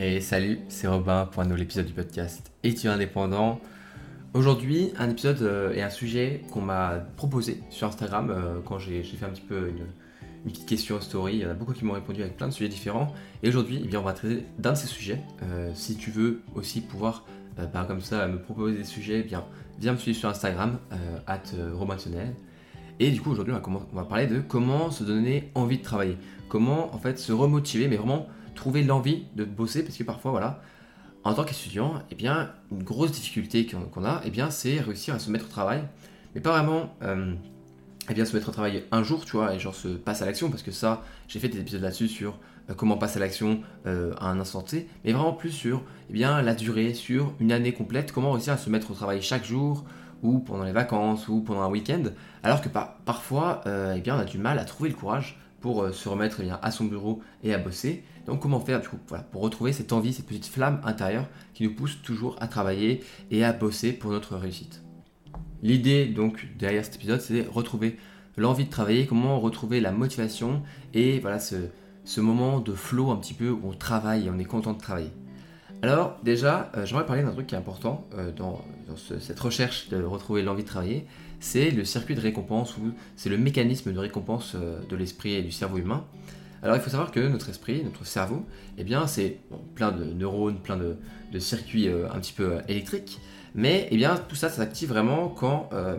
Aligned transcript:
Et 0.00 0.20
salut, 0.20 0.60
c'est 0.68 0.86
Robin 0.86 1.26
pour 1.26 1.42
un 1.42 1.46
nouvel 1.46 1.62
épisode 1.62 1.86
du 1.86 1.92
podcast 1.92 2.52
Étudiant 2.62 2.92
indépendant? 2.92 3.58
Aujourd'hui, 4.32 4.92
un 4.96 5.10
épisode 5.10 5.42
euh, 5.42 5.74
et 5.74 5.82
un 5.82 5.90
sujet 5.90 6.42
qu'on 6.52 6.60
m'a 6.60 7.00
proposé 7.16 7.60
sur 7.68 7.88
Instagram 7.88 8.30
euh, 8.30 8.60
quand 8.64 8.78
j'ai 8.78 9.02
fait 9.02 9.26
un 9.26 9.30
petit 9.30 9.42
peu 9.42 9.68
une, 9.68 9.86
petite 10.48 10.66
question 10.66 11.00
story. 11.00 11.38
Il 11.38 11.40
y 11.40 11.46
en 11.46 11.50
a 11.50 11.54
beaucoup 11.54 11.72
qui 11.72 11.84
m'ont 11.84 11.94
répondu 11.94 12.22
avec 12.22 12.36
plein 12.36 12.46
de 12.46 12.52
sujets 12.52 12.68
différents. 12.68 13.12
Et 13.42 13.48
aujourd'hui, 13.48 13.84
eh 13.90 13.96
on 13.96 14.02
va 14.02 14.12
traiter 14.12 14.44
d'un 14.60 14.74
de 14.74 14.76
ces 14.76 14.86
sujets. 14.86 15.20
Euh, 15.42 15.72
si 15.74 15.96
tu 15.96 16.12
veux 16.12 16.42
aussi 16.54 16.80
pouvoir, 16.80 17.24
bah, 17.56 17.84
comme 17.88 18.00
ça, 18.00 18.28
me 18.28 18.38
proposer 18.38 18.76
des 18.76 18.84
sujets, 18.84 19.22
eh 19.24 19.24
bien, 19.24 19.44
viens 19.80 19.94
me 19.94 19.98
suivre 19.98 20.16
sur 20.16 20.28
Instagram, 20.28 20.78
at 21.26 21.42
Et 23.00 23.10
du 23.10 23.20
coup, 23.20 23.32
aujourd'hui, 23.32 23.52
on, 23.52 23.72
on 23.92 23.96
va 23.96 24.04
parler 24.04 24.28
de 24.28 24.38
comment 24.38 24.92
se 24.92 25.02
donner 25.02 25.50
envie 25.56 25.78
de 25.78 25.82
travailler. 25.82 26.18
Comment, 26.48 26.94
en 26.94 26.98
fait, 26.98 27.18
se 27.18 27.32
remotiver, 27.32 27.88
mais 27.88 27.96
vraiment 27.96 28.28
trouver 28.58 28.82
l'envie 28.82 29.24
de 29.36 29.44
bosser 29.44 29.84
parce 29.84 29.96
que 29.96 30.04
parfois, 30.04 30.32
voilà, 30.32 30.60
en 31.24 31.34
tant 31.34 31.44
qu'étudiant, 31.44 32.02
eh 32.10 32.14
bien, 32.14 32.50
une 32.72 32.82
grosse 32.82 33.12
difficulté 33.12 33.66
qu'on 33.66 34.04
a, 34.04 34.20
eh 34.24 34.30
bien, 34.30 34.50
c'est 34.50 34.80
réussir 34.80 35.14
à 35.14 35.18
se 35.18 35.30
mettre 35.30 35.46
au 35.46 35.48
travail, 35.48 35.82
mais 36.34 36.40
pas 36.40 36.50
vraiment, 36.50 36.94
euh, 37.02 37.34
eh 38.10 38.14
bien, 38.14 38.24
se 38.24 38.34
mettre 38.34 38.48
au 38.48 38.52
travail 38.52 38.84
un 38.90 39.02
jour, 39.02 39.24
tu 39.24 39.32
vois, 39.32 39.54
et 39.54 39.58
genre 39.58 39.74
se 39.74 39.88
passer 39.88 40.24
à 40.24 40.26
l'action, 40.26 40.50
parce 40.50 40.62
que 40.62 40.70
ça, 40.70 41.04
j'ai 41.28 41.38
fait 41.38 41.48
des 41.48 41.60
épisodes 41.60 41.82
là-dessus 41.82 42.08
sur 42.08 42.38
euh, 42.70 42.74
comment 42.74 42.96
passer 42.96 43.18
à 43.18 43.20
l'action 43.20 43.60
euh, 43.86 44.14
à 44.18 44.28
un 44.28 44.40
instant 44.40 44.62
T, 44.62 44.88
mais 45.04 45.12
vraiment 45.12 45.32
plus 45.32 45.50
sur, 45.50 45.82
eh 46.10 46.12
bien, 46.12 46.42
la 46.42 46.54
durée, 46.54 46.94
sur 46.94 47.32
une 47.40 47.52
année 47.52 47.72
complète, 47.72 48.10
comment 48.10 48.32
réussir 48.32 48.54
à 48.54 48.58
se 48.58 48.70
mettre 48.70 48.90
au 48.90 48.94
travail 48.94 49.22
chaque 49.22 49.44
jour, 49.44 49.84
ou 50.22 50.40
pendant 50.40 50.64
les 50.64 50.72
vacances, 50.72 51.28
ou 51.28 51.42
pendant 51.42 51.62
un 51.62 51.70
week-end, 51.70 52.02
alors 52.42 52.60
que 52.60 52.68
parfois, 52.68 53.62
eh 53.94 54.00
bien, 54.00 54.16
on 54.16 54.18
a 54.18 54.24
du 54.24 54.38
mal 54.38 54.58
à 54.58 54.64
trouver 54.64 54.90
le 54.90 54.96
courage 54.96 55.38
pour 55.60 55.94
se 55.94 56.08
remettre 56.08 56.38
eh 56.40 56.44
bien, 56.44 56.58
à 56.60 56.72
son 56.72 56.86
bureau 56.86 57.22
et 57.44 57.54
à 57.54 57.58
bosser. 57.58 58.02
Donc 58.28 58.40
comment 58.40 58.60
faire 58.60 58.82
pour 59.32 59.40
retrouver 59.40 59.72
cette 59.72 59.94
envie, 59.94 60.12
cette 60.12 60.26
petite 60.26 60.46
flamme 60.46 60.82
intérieure 60.84 61.26
qui 61.54 61.64
nous 61.64 61.74
pousse 61.74 61.96
toujours 62.02 62.36
à 62.40 62.46
travailler 62.46 63.02
et 63.30 63.42
à 63.42 63.54
bosser 63.54 63.94
pour 63.94 64.10
notre 64.10 64.36
réussite. 64.36 64.82
L'idée 65.62 66.04
donc 66.04 66.46
derrière 66.58 66.84
cet 66.84 66.96
épisode, 66.96 67.22
c'est 67.22 67.46
retrouver 67.50 67.96
l'envie 68.36 68.66
de 68.66 68.70
travailler, 68.70 69.06
comment 69.06 69.40
retrouver 69.40 69.80
la 69.80 69.92
motivation 69.92 70.62
et 70.92 71.20
voilà 71.20 71.38
ce, 71.38 72.20
moment 72.20 72.60
de 72.60 72.74
flow 72.74 73.10
un 73.10 73.16
petit 73.16 73.32
peu 73.32 73.48
où 73.48 73.60
on 73.64 73.72
travaille 73.72 74.26
et 74.26 74.30
on 74.30 74.38
est 74.38 74.44
content 74.44 74.74
de 74.74 74.78
travailler. 74.78 75.10
Alors 75.80 76.18
déjà, 76.22 76.70
euh, 76.76 76.84
j'aimerais 76.84 77.06
parler 77.06 77.22
d'un 77.22 77.32
truc 77.32 77.46
qui 77.46 77.54
est 77.54 77.58
important 77.58 78.06
euh, 78.14 78.30
dans, 78.30 78.62
cette 79.20 79.40
recherche 79.40 79.88
de 79.88 80.02
retrouver 80.02 80.42
l'envie 80.42 80.64
de 80.64 80.68
travailler, 80.68 81.06
c'est 81.40 81.70
le 81.70 81.86
circuit 81.86 82.14
de 82.14 82.20
récompense 82.20 82.76
ou 82.76 82.92
c'est 83.16 83.30
le 83.30 83.38
mécanisme 83.38 83.90
de 83.90 83.98
récompense 83.98 84.52
euh, 84.54 84.80
de 84.86 84.96
l'esprit 84.96 85.32
et 85.32 85.42
du 85.42 85.50
cerveau 85.50 85.78
humain. 85.78 86.04
Alors 86.62 86.76
il 86.76 86.82
faut 86.82 86.90
savoir 86.90 87.10
que 87.10 87.20
notre 87.20 87.48
esprit, 87.48 87.82
notre 87.84 88.04
cerveau, 88.04 88.44
eh 88.76 88.84
bien 88.84 89.06
c'est 89.06 89.38
plein 89.74 89.92
de 89.92 90.04
neurones, 90.04 90.60
plein 90.60 90.76
de, 90.76 90.96
circuits 91.38 91.88
euh, 91.88 92.10
un 92.10 92.18
petit 92.18 92.32
peu 92.32 92.54
euh, 92.54 92.60
électriques, 92.68 93.20
mais 93.54 93.86
eh 93.90 93.96
bien 93.96 94.16
tout 94.16 94.34
ça, 94.34 94.48
ça 94.48 94.56
s'active 94.56 94.88
vraiment 94.88 95.28
quand 95.28 95.70
euh, 95.72 95.96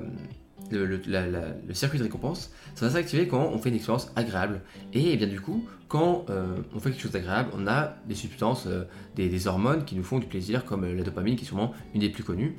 le, 0.72 1.74
circuit 1.74 1.98
de 1.98 2.04
récompense, 2.04 2.52
ça 2.76 2.88
va 2.88 2.92
s'activer 2.92 3.28
quand 3.28 3.50
on 3.54 3.58
fait 3.58 3.70
une 3.70 3.76
expérience 3.76 4.12
agréable. 4.16 4.62
Et 4.94 5.14
eh 5.14 5.18
bien 5.18 5.28
du 5.28 5.40
coup, 5.40 5.66
quand 5.88 6.26
on 6.76 6.80
fait 6.80 6.92
quelque 6.92 7.02
chose 7.02 7.12
d'agréable, 7.12 7.50
on 7.58 7.66
a 7.66 7.96
des 8.08 8.14
substances, 8.14 8.68
des, 9.16 9.48
hormones 9.48 9.84
qui 9.84 9.96
nous 9.96 10.04
font 10.04 10.20
du 10.20 10.28
plaisir, 10.28 10.66
comme 10.66 10.86
la 10.86 11.02
dopamine, 11.02 11.36
qui 11.36 11.44
est 11.44 11.48
sûrement 11.48 11.74
une 11.96 12.02
des 12.02 12.10
plus 12.10 12.24
connues. 12.24 12.56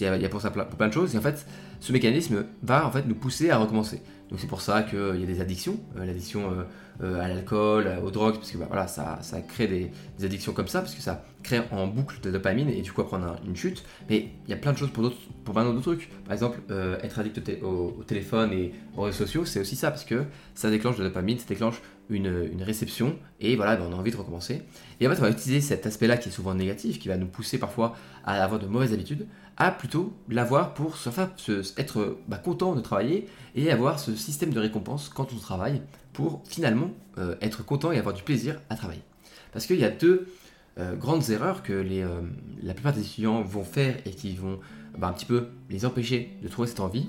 Il 0.00 0.22
y 0.22 0.24
a 0.24 0.28
pour 0.28 0.40
ça 0.40 0.50
pour 0.50 0.64
plein 0.64 0.88
de 0.88 0.92
choses, 0.92 1.14
et 1.14 1.18
en 1.18 1.22
fait, 1.22 1.46
ce 1.80 1.92
mécanisme 1.92 2.44
va 2.62 2.86
en 2.86 2.90
fait 2.90 3.06
nous 3.06 3.14
pousser 3.14 3.50
à 3.50 3.58
recommencer. 3.58 4.02
Donc 4.30 4.40
c'est 4.40 4.46
pour 4.46 4.60
ça 4.60 4.82
qu'il 4.82 5.20
y 5.20 5.22
a 5.22 5.26
des 5.26 5.40
addictions, 5.40 5.80
euh, 5.96 6.04
l'addiction 6.04 6.50
euh, 6.50 6.64
euh, 7.02 7.20
à 7.20 7.28
l'alcool, 7.28 7.88
aux 8.04 8.10
drogues, 8.10 8.34
parce 8.34 8.50
que 8.50 8.58
bah, 8.58 8.66
voilà, 8.68 8.86
ça, 8.86 9.18
ça 9.22 9.40
crée 9.40 9.66
des, 9.66 10.24
addictions 10.24 10.52
comme 10.52 10.68
ça, 10.68 10.80
parce 10.80 10.94
que 10.94 11.00
ça 11.00 11.24
crée 11.42 11.62
en 11.70 11.86
boucle 11.86 12.20
de 12.20 12.30
dopamine 12.30 12.68
et 12.68 12.82
du 12.82 12.92
coup 12.92 13.00
a 13.00 13.36
une 13.46 13.56
chute. 13.56 13.84
Mais 14.10 14.28
il 14.46 14.50
y 14.50 14.52
a 14.52 14.56
plein 14.56 14.72
de 14.72 14.78
choses 14.78 14.90
pour, 14.90 15.10
pour 15.44 15.54
plein 15.54 15.64
d'autres 15.64 15.80
trucs. 15.80 16.10
Par 16.24 16.34
exemple, 16.34 16.60
être 17.02 17.18
addict 17.18 17.40
au, 17.62 18.02
téléphone 18.06 18.52
et 18.52 18.74
aux 18.96 19.02
réseaux 19.02 19.18
sociaux, 19.18 19.44
c'est 19.44 19.60
aussi 19.60 19.76
ça, 19.76 19.90
parce 19.90 20.04
que 20.04 20.24
ça 20.54 20.70
déclenche 20.70 20.96
de 20.96 21.04
la 21.04 21.08
dopamine, 21.08 21.38
ça 21.38 21.46
déclenche 21.48 21.80
une, 22.10 22.62
réception, 22.62 23.16
et 23.40 23.56
voilà, 23.56 23.76
bah, 23.76 23.86
on 23.88 23.92
a 23.94 23.96
envie 23.96 24.10
de 24.10 24.16
recommencer. 24.16 24.62
Et 25.00 25.06
en 25.06 25.10
fait, 25.10 25.18
on 25.18 25.22
va 25.22 25.30
utiliser 25.30 25.60
cet 25.60 25.86
aspect-là 25.86 26.16
qui 26.16 26.28
est 26.28 26.32
souvent 26.32 26.54
négatif, 26.54 26.98
qui 26.98 27.08
va 27.08 27.16
nous 27.16 27.28
pousser 27.28 27.58
parfois 27.58 27.96
à 28.24 28.42
avoir 28.42 28.60
de 28.60 28.66
mauvaises 28.66 28.92
habitudes, 28.92 29.26
à 29.58 29.72
plutôt 29.72 30.12
l'avoir 30.28 30.72
pour 30.72 30.96
être 31.76 32.18
bah, 32.28 32.38
content 32.38 32.74
de 32.74 32.80
travailler 32.80 33.26
et 33.56 33.70
avoir 33.70 33.98
ce 33.98 34.14
système 34.14 34.52
de 34.52 34.60
récompense 34.60 35.08
quand 35.08 35.32
on 35.32 35.38
travaille 35.38 35.82
pour 36.12 36.42
finalement 36.46 36.90
euh, 37.18 37.34
être 37.42 37.64
content 37.64 37.90
et 37.90 37.98
avoir 37.98 38.14
du 38.14 38.22
plaisir 38.22 38.60
à 38.70 38.76
travailler. 38.76 39.02
Parce 39.52 39.66
qu'il 39.66 39.78
y 39.78 39.84
a 39.84 39.90
deux 39.90 40.28
euh, 40.78 40.94
grandes 40.94 41.30
erreurs 41.30 41.64
que 41.64 41.72
les, 41.72 42.02
euh, 42.02 42.20
la 42.62 42.72
plupart 42.72 42.92
des 42.92 43.00
étudiants 43.00 43.42
vont 43.42 43.64
faire 43.64 43.96
et 44.06 44.10
qui 44.10 44.36
vont 44.36 44.60
bah, 44.96 45.08
un 45.08 45.12
petit 45.12 45.26
peu 45.26 45.48
les 45.70 45.84
empêcher 45.84 46.38
de 46.40 46.48
trouver 46.48 46.68
cette 46.68 46.80
envie. 46.80 47.08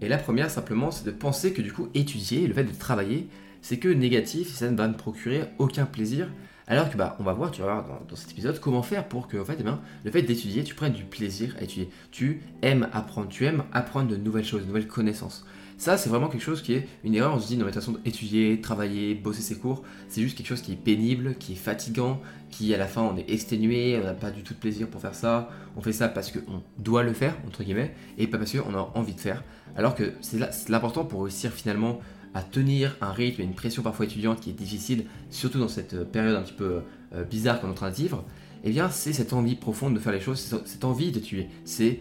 Et 0.00 0.08
la 0.08 0.16
première 0.16 0.50
simplement 0.50 0.90
c'est 0.90 1.04
de 1.04 1.10
penser 1.10 1.52
que 1.52 1.60
du 1.60 1.72
coup 1.72 1.88
étudier, 1.92 2.46
le 2.46 2.54
fait 2.54 2.64
de 2.64 2.72
travailler, 2.72 3.28
c'est 3.60 3.78
que 3.78 3.88
négatif 3.88 4.54
ça 4.54 4.70
ne 4.70 4.76
va 4.76 4.88
ne 4.88 4.94
procurer 4.94 5.44
aucun 5.58 5.84
plaisir 5.84 6.28
alors 6.68 6.90
que 6.90 6.96
bah, 6.96 7.16
on 7.18 7.22
va 7.22 7.32
voir, 7.32 7.50
tu 7.50 7.62
vas 7.62 7.72
voir 7.72 8.02
dans, 8.08 8.16
cet 8.16 8.30
épisode 8.30 8.60
comment 8.60 8.82
faire 8.82 9.08
pour 9.08 9.26
que 9.26 9.38
en 9.38 9.44
fait, 9.44 9.56
eh 9.58 9.62
bien, 9.62 9.80
le 10.04 10.10
fait 10.10 10.22
d'étudier, 10.22 10.62
tu 10.64 10.74
prennes 10.74 10.92
du 10.92 11.04
plaisir 11.04 11.56
à 11.58 11.64
étudier. 11.64 11.90
Tu 12.10 12.42
aimes 12.60 12.88
apprendre, 12.92 13.28
tu 13.28 13.46
aimes 13.46 13.64
apprendre 13.72 14.08
de 14.08 14.16
nouvelles 14.16 14.44
choses, 14.44 14.62
de 14.62 14.66
nouvelles 14.66 14.86
connaissances. 14.86 15.46
Ça, 15.78 15.96
c'est 15.96 16.10
vraiment 16.10 16.28
quelque 16.28 16.42
chose 16.42 16.60
qui 16.60 16.74
est 16.74 16.88
une 17.04 17.14
erreur. 17.14 17.34
On 17.34 17.40
se 17.40 17.46
dit, 17.46 17.56
non, 17.56 17.64
mais 17.64 17.70
de 17.70 17.74
toute 17.76 17.84
façon, 17.84 17.98
étudier, 18.04 18.60
travailler, 18.60 19.14
bosser 19.14 19.42
ses 19.42 19.56
cours, 19.56 19.84
c'est 20.08 20.20
juste 20.20 20.36
quelque 20.36 20.48
chose 20.48 20.60
qui 20.60 20.72
est 20.72 20.76
pénible, 20.76 21.36
qui 21.38 21.52
est 21.52 21.56
fatigant, 21.56 22.20
qui 22.50 22.74
à 22.74 22.78
la 22.78 22.86
fin, 22.86 23.02
on 23.02 23.16
est 23.16 23.30
exténué, 23.30 23.96
on 24.02 24.04
n'a 24.04 24.12
pas 24.12 24.32
du 24.32 24.42
tout 24.42 24.54
de 24.54 24.58
plaisir 24.58 24.88
pour 24.88 25.00
faire 25.00 25.14
ça. 25.14 25.50
On 25.76 25.80
fait 25.80 25.92
ça 25.92 26.08
parce 26.08 26.32
qu'on 26.32 26.62
doit 26.78 27.04
le 27.04 27.12
faire, 27.12 27.36
entre 27.46 27.62
guillemets, 27.62 27.94
et 28.18 28.26
pas 28.26 28.38
parce 28.38 28.52
qu'on 28.52 28.74
a 28.74 28.90
envie 28.94 29.14
de 29.14 29.20
faire. 29.20 29.44
Alors 29.76 29.94
que 29.94 30.12
c'est 30.20 30.68
l'important 30.68 31.04
pour 31.04 31.22
réussir 31.22 31.52
finalement 31.52 32.00
à 32.38 32.42
tenir 32.42 32.96
un 33.00 33.10
rythme 33.10 33.40
et 33.40 33.44
une 33.44 33.54
pression 33.54 33.82
parfois 33.82 34.04
étudiante 34.04 34.40
qui 34.40 34.50
est 34.50 34.52
difficile, 34.52 35.06
surtout 35.28 35.58
dans 35.58 35.66
cette 35.66 35.94
euh, 35.94 36.04
période 36.04 36.36
un 36.36 36.42
petit 36.42 36.52
peu 36.52 36.82
euh, 37.12 37.24
bizarre 37.24 37.60
qu'on 37.60 37.66
est 37.66 37.72
en 37.72 37.74
train 37.74 37.90
de 37.90 37.96
vivre, 37.96 38.24
eh 38.62 38.70
bien 38.70 38.90
c'est 38.90 39.12
cette 39.12 39.32
envie 39.32 39.56
profonde 39.56 39.94
de 39.94 39.98
faire 39.98 40.12
les 40.12 40.20
choses, 40.20 40.62
cette 40.64 40.84
envie 40.84 41.10
de 41.10 41.18
tuer. 41.18 41.48
C'est 41.64 41.98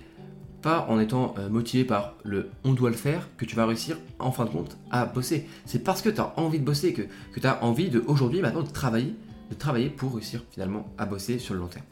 pas 0.62 0.86
en 0.90 1.00
étant 1.00 1.34
euh, 1.40 1.50
motivé 1.50 1.86
par 1.86 2.14
le 2.24 2.50
on 2.64 2.74
doit 2.74 2.92
le 2.92 2.96
faire 2.96 3.28
que 3.36 3.46
tu 3.46 3.56
vas 3.56 3.66
réussir 3.66 3.98
en 4.20 4.32
fin 4.32 4.46
de 4.46 4.52
compte 4.52 4.78
à 4.92 5.08
bosser. 5.08 5.48
C'est 5.66 5.84
parce 5.84 6.04
que 6.04 6.10
tu 6.10 6.22
as 6.22 6.38
envie 6.38 6.60
de 6.60 6.66
bosser, 6.66 6.94
que, 6.94 7.02
que 7.34 7.40
tu 7.40 7.48
as 7.48 7.64
envie 7.64 7.90
de 7.90 8.04
aujourd'hui 8.06 8.42
maintenant 8.42 8.62
de 8.62 8.70
travailler, 8.70 9.16
de 9.50 9.56
travailler 9.56 9.90
pour 9.90 10.14
réussir 10.14 10.44
finalement 10.52 10.86
à 11.00 11.08
bosser 11.08 11.40
sur 11.40 11.56
le 11.56 11.62
long 11.62 11.68
terme. 11.68 11.86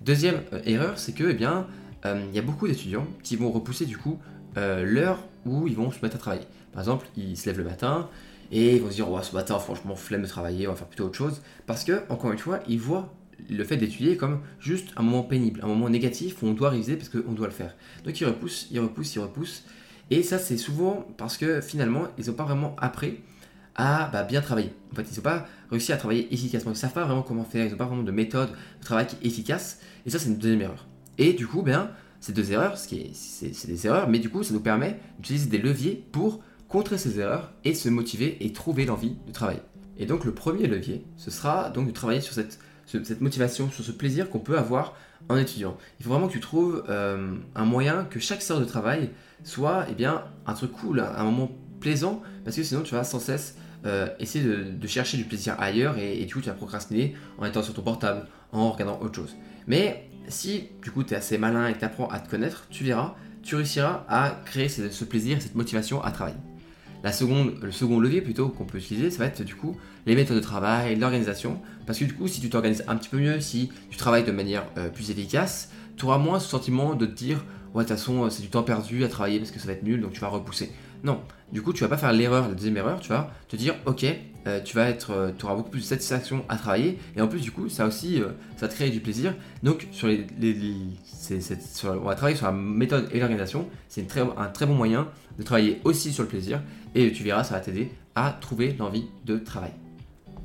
Deuxième 0.00 0.40
erreur, 0.64 0.98
c'est 0.98 1.12
que 1.12 1.24
eh 1.24 1.34
bien 1.34 1.66
il 2.04 2.36
y 2.36 2.38
a 2.38 2.42
beaucoup 2.42 2.68
d'étudiants 2.68 3.06
qui 3.24 3.34
vont 3.34 3.50
repousser 3.50 3.84
du 3.84 3.96
coup 3.98 4.18
l'heure 4.54 5.18
où 5.44 5.66
ils 5.66 5.74
vont 5.74 5.90
se 5.90 5.98
mettre 6.02 6.16
à 6.16 6.18
travailler. 6.20 6.46
Par 6.76 6.82
exemple, 6.82 7.06
ils 7.16 7.38
se 7.38 7.46
lèvent 7.46 7.56
le 7.56 7.64
matin 7.64 8.06
et 8.52 8.76
ils 8.76 8.82
vont 8.82 8.90
se 8.90 8.96
dire, 8.96 9.06
ce 9.24 9.34
matin, 9.34 9.58
franchement, 9.58 9.96
flemme 9.96 10.20
de 10.20 10.26
travailler, 10.26 10.68
on 10.68 10.72
va 10.72 10.76
faire 10.76 10.86
plutôt 10.86 11.04
autre 11.04 11.16
chose. 11.16 11.40
Parce 11.64 11.84
que, 11.84 12.02
encore 12.10 12.32
une 12.32 12.38
fois, 12.38 12.60
ils 12.68 12.78
voient 12.78 13.14
le 13.48 13.64
fait 13.64 13.78
d'étudier 13.78 14.18
comme 14.18 14.40
juste 14.60 14.88
un 14.98 15.02
moment 15.02 15.22
pénible, 15.22 15.60
un 15.62 15.68
moment 15.68 15.88
négatif 15.88 16.42
où 16.42 16.46
on 16.46 16.52
doit 16.52 16.68
réviser 16.68 16.96
parce 16.96 17.08
qu'on 17.08 17.32
doit 17.32 17.46
le 17.46 17.54
faire. 17.54 17.74
Donc 18.04 18.20
ils 18.20 18.26
repoussent, 18.26 18.68
ils 18.70 18.78
repoussent, 18.78 19.14
ils 19.14 19.20
repoussent. 19.20 19.64
Et 20.10 20.22
ça, 20.22 20.38
c'est 20.38 20.58
souvent 20.58 21.06
parce 21.16 21.38
que 21.38 21.62
finalement, 21.62 22.08
ils 22.18 22.26
n'ont 22.26 22.34
pas 22.34 22.44
vraiment 22.44 22.76
appris 22.78 23.20
à 23.74 24.10
bah, 24.12 24.24
bien 24.24 24.42
travailler. 24.42 24.74
En 24.92 24.96
fait, 24.96 25.06
ils 25.10 25.16
n'ont 25.16 25.22
pas 25.22 25.46
réussi 25.70 25.94
à 25.94 25.96
travailler 25.96 26.28
efficacement. 26.30 26.72
Ils 26.72 26.74
ne 26.74 26.78
savent 26.78 26.92
pas 26.92 27.04
vraiment 27.04 27.22
comment 27.22 27.44
faire, 27.44 27.64
ils 27.64 27.70
n'ont 27.70 27.78
pas 27.78 27.86
vraiment 27.86 28.02
de 28.02 28.12
méthode 28.12 28.50
de 28.50 28.84
travail 28.84 29.06
qui 29.06 29.16
est 29.16 29.26
efficace. 29.26 29.80
Et 30.04 30.10
ça, 30.10 30.18
c'est 30.18 30.28
une 30.28 30.36
deuxième 30.36 30.60
erreur. 30.60 30.86
Et 31.16 31.32
du 31.32 31.46
coup, 31.46 31.62
ben, 31.62 31.90
ces 32.20 32.32
deux 32.32 32.52
erreurs, 32.52 32.76
c'est 32.76 33.12
des 33.66 33.86
erreurs, 33.86 34.08
mais 34.08 34.18
du 34.18 34.28
coup, 34.28 34.42
ça 34.42 34.52
nous 34.52 34.60
permet 34.60 34.98
d'utiliser 35.18 35.48
des 35.48 35.58
leviers 35.58 36.04
pour 36.12 36.42
contrer 36.68 36.98
ses 36.98 37.18
erreurs 37.20 37.52
et 37.64 37.74
se 37.74 37.88
motiver 37.88 38.36
et 38.40 38.52
trouver 38.52 38.84
l'envie 38.84 39.16
de 39.26 39.32
travailler. 39.32 39.62
Et 39.98 40.06
donc 40.06 40.24
le 40.24 40.32
premier 40.32 40.66
levier, 40.66 41.04
ce 41.16 41.30
sera 41.30 41.70
donc 41.70 41.86
de 41.86 41.92
travailler 41.92 42.20
sur 42.20 42.34
cette, 42.34 42.58
motivation, 43.20 43.70
sur 43.70 43.84
ce 43.84 43.92
plaisir 43.92 44.30
qu'on 44.30 44.38
peut 44.38 44.58
avoir 44.58 44.94
en 45.28 45.36
étudiant. 45.36 45.76
Il 45.98 46.04
faut 46.04 46.10
vraiment 46.10 46.28
que 46.28 46.32
tu 46.32 46.40
trouves 46.40 46.84
euh, 46.88 47.34
un 47.54 47.64
moyen 47.64 48.04
que 48.04 48.20
chaque 48.20 48.42
séance 48.42 48.60
de 48.60 48.64
travail 48.64 49.10
soit 49.42 49.86
eh 49.90 49.94
bien, 49.94 50.24
un 50.46 50.54
truc 50.54 50.72
cool, 50.72 51.00
un 51.00 51.24
moment 51.24 51.50
plaisant, 51.80 52.22
parce 52.44 52.56
que 52.56 52.62
sinon 52.62 52.82
tu 52.82 52.94
vas 52.94 53.04
sans 53.04 53.20
cesse 53.20 53.56
euh, 53.86 54.08
essayer 54.18 54.44
de, 54.44 54.86
chercher 54.86 55.16
du 55.16 55.24
plaisir 55.24 55.56
ailleurs 55.58 55.98
et, 55.98 56.24
du 56.24 56.34
coup 56.34 56.40
tu 56.40 56.48
vas 56.48 56.54
procrastiner 56.54 57.14
en 57.38 57.46
étant 57.46 57.62
sur 57.62 57.74
ton 57.74 57.82
portable, 57.82 58.26
en 58.52 58.70
regardant 58.70 59.00
autre 59.00 59.14
chose. 59.14 59.36
Mais 59.66 60.08
si 60.28 60.68
du 60.82 60.90
coup 60.90 61.02
tu 61.02 61.14
es 61.14 61.16
assez 61.16 61.38
malin 61.38 61.68
et 61.68 61.74
que 61.74 61.78
tu 61.78 61.84
apprends 61.84 62.08
à 62.08 62.20
te 62.20 62.28
connaître, 62.28 62.66
tu 62.70 62.84
verras, 62.84 63.14
tu 63.42 63.56
réussiras 63.56 64.04
à 64.08 64.42
créer 64.44 64.68
ce 64.68 65.04
plaisir, 65.04 65.40
cette 65.40 65.54
motivation 65.54 66.02
à 66.02 66.10
travailler. 66.10 66.38
Le 67.06 67.70
second 67.70 68.00
levier 68.00 68.20
plutôt 68.20 68.48
qu'on 68.48 68.64
peut 68.64 68.78
utiliser, 68.78 69.10
ça 69.10 69.18
va 69.18 69.26
être 69.26 69.42
du 69.42 69.54
coup 69.54 69.76
les 70.06 70.14
méthodes 70.16 70.36
de 70.36 70.42
travail, 70.42 70.96
l'organisation. 70.96 71.60
Parce 71.86 71.98
que 71.98 72.04
du 72.04 72.14
coup, 72.14 72.26
si 72.26 72.40
tu 72.40 72.50
t'organises 72.50 72.84
un 72.88 72.96
petit 72.96 73.08
peu 73.08 73.18
mieux, 73.18 73.40
si 73.40 73.70
tu 73.90 73.96
travailles 73.96 74.24
de 74.24 74.32
manière 74.32 74.64
euh, 74.76 74.88
plus 74.88 75.10
efficace, 75.10 75.70
tu 75.96 76.04
auras 76.04 76.18
moins 76.18 76.40
ce 76.40 76.48
sentiment 76.48 76.94
de 76.94 77.06
te 77.06 77.12
dire 77.12 77.44
ouais 77.74 77.84
de 77.84 77.88
toute 77.88 77.96
façon 77.96 78.24
euh, 78.24 78.30
c'est 78.30 78.42
du 78.42 78.48
temps 78.48 78.62
perdu 78.62 79.04
à 79.04 79.08
travailler 79.08 79.38
parce 79.38 79.50
que 79.50 79.58
ça 79.58 79.66
va 79.66 79.72
être 79.72 79.82
nul 79.82 80.00
donc 80.00 80.12
tu 80.12 80.20
vas 80.20 80.28
repousser. 80.28 80.72
Non, 81.04 81.20
du 81.52 81.62
coup 81.62 81.72
tu 81.72 81.82
vas 81.82 81.88
pas 81.88 81.96
faire 81.96 82.12
l'erreur, 82.12 82.48
la 82.48 82.54
deuxième 82.54 82.76
erreur, 82.76 83.00
tu 83.00 83.10
vas 83.10 83.30
te 83.48 83.56
dire 83.56 83.74
ok 83.86 84.04
euh, 84.46 84.60
tu 84.62 84.76
vas 84.76 84.88
être, 84.88 85.34
tu 85.38 85.44
auras 85.44 85.54
beaucoup 85.54 85.70
plus 85.70 85.80
de 85.80 85.84
satisfaction 85.84 86.44
à 86.48 86.56
travailler. 86.56 86.98
Et 87.16 87.20
en 87.20 87.28
plus, 87.28 87.40
du 87.40 87.50
coup, 87.50 87.68
ça 87.68 87.86
aussi, 87.86 88.22
ça 88.56 88.68
te 88.68 88.74
crée 88.74 88.90
du 88.90 89.00
plaisir. 89.00 89.34
Donc, 89.62 89.88
sur 89.92 90.08
les, 90.08 90.26
on 91.84 92.04
va 92.04 92.14
travailler 92.14 92.36
sur 92.36 92.46
la 92.46 92.52
méthode 92.52 93.08
et 93.12 93.18
l'organisation. 93.18 93.68
C'est 93.88 94.06
un 94.36 94.46
très 94.46 94.66
bon 94.66 94.74
moyen 94.74 95.08
de 95.38 95.42
travailler 95.42 95.80
aussi 95.84 96.12
sur 96.12 96.22
le 96.22 96.28
plaisir. 96.28 96.62
Et 96.94 97.12
tu 97.12 97.22
verras, 97.22 97.44
ça 97.44 97.54
va 97.54 97.60
t'aider 97.60 97.90
à 98.14 98.36
trouver 98.40 98.74
l'envie 98.78 99.06
de 99.24 99.36
travail. 99.38 99.72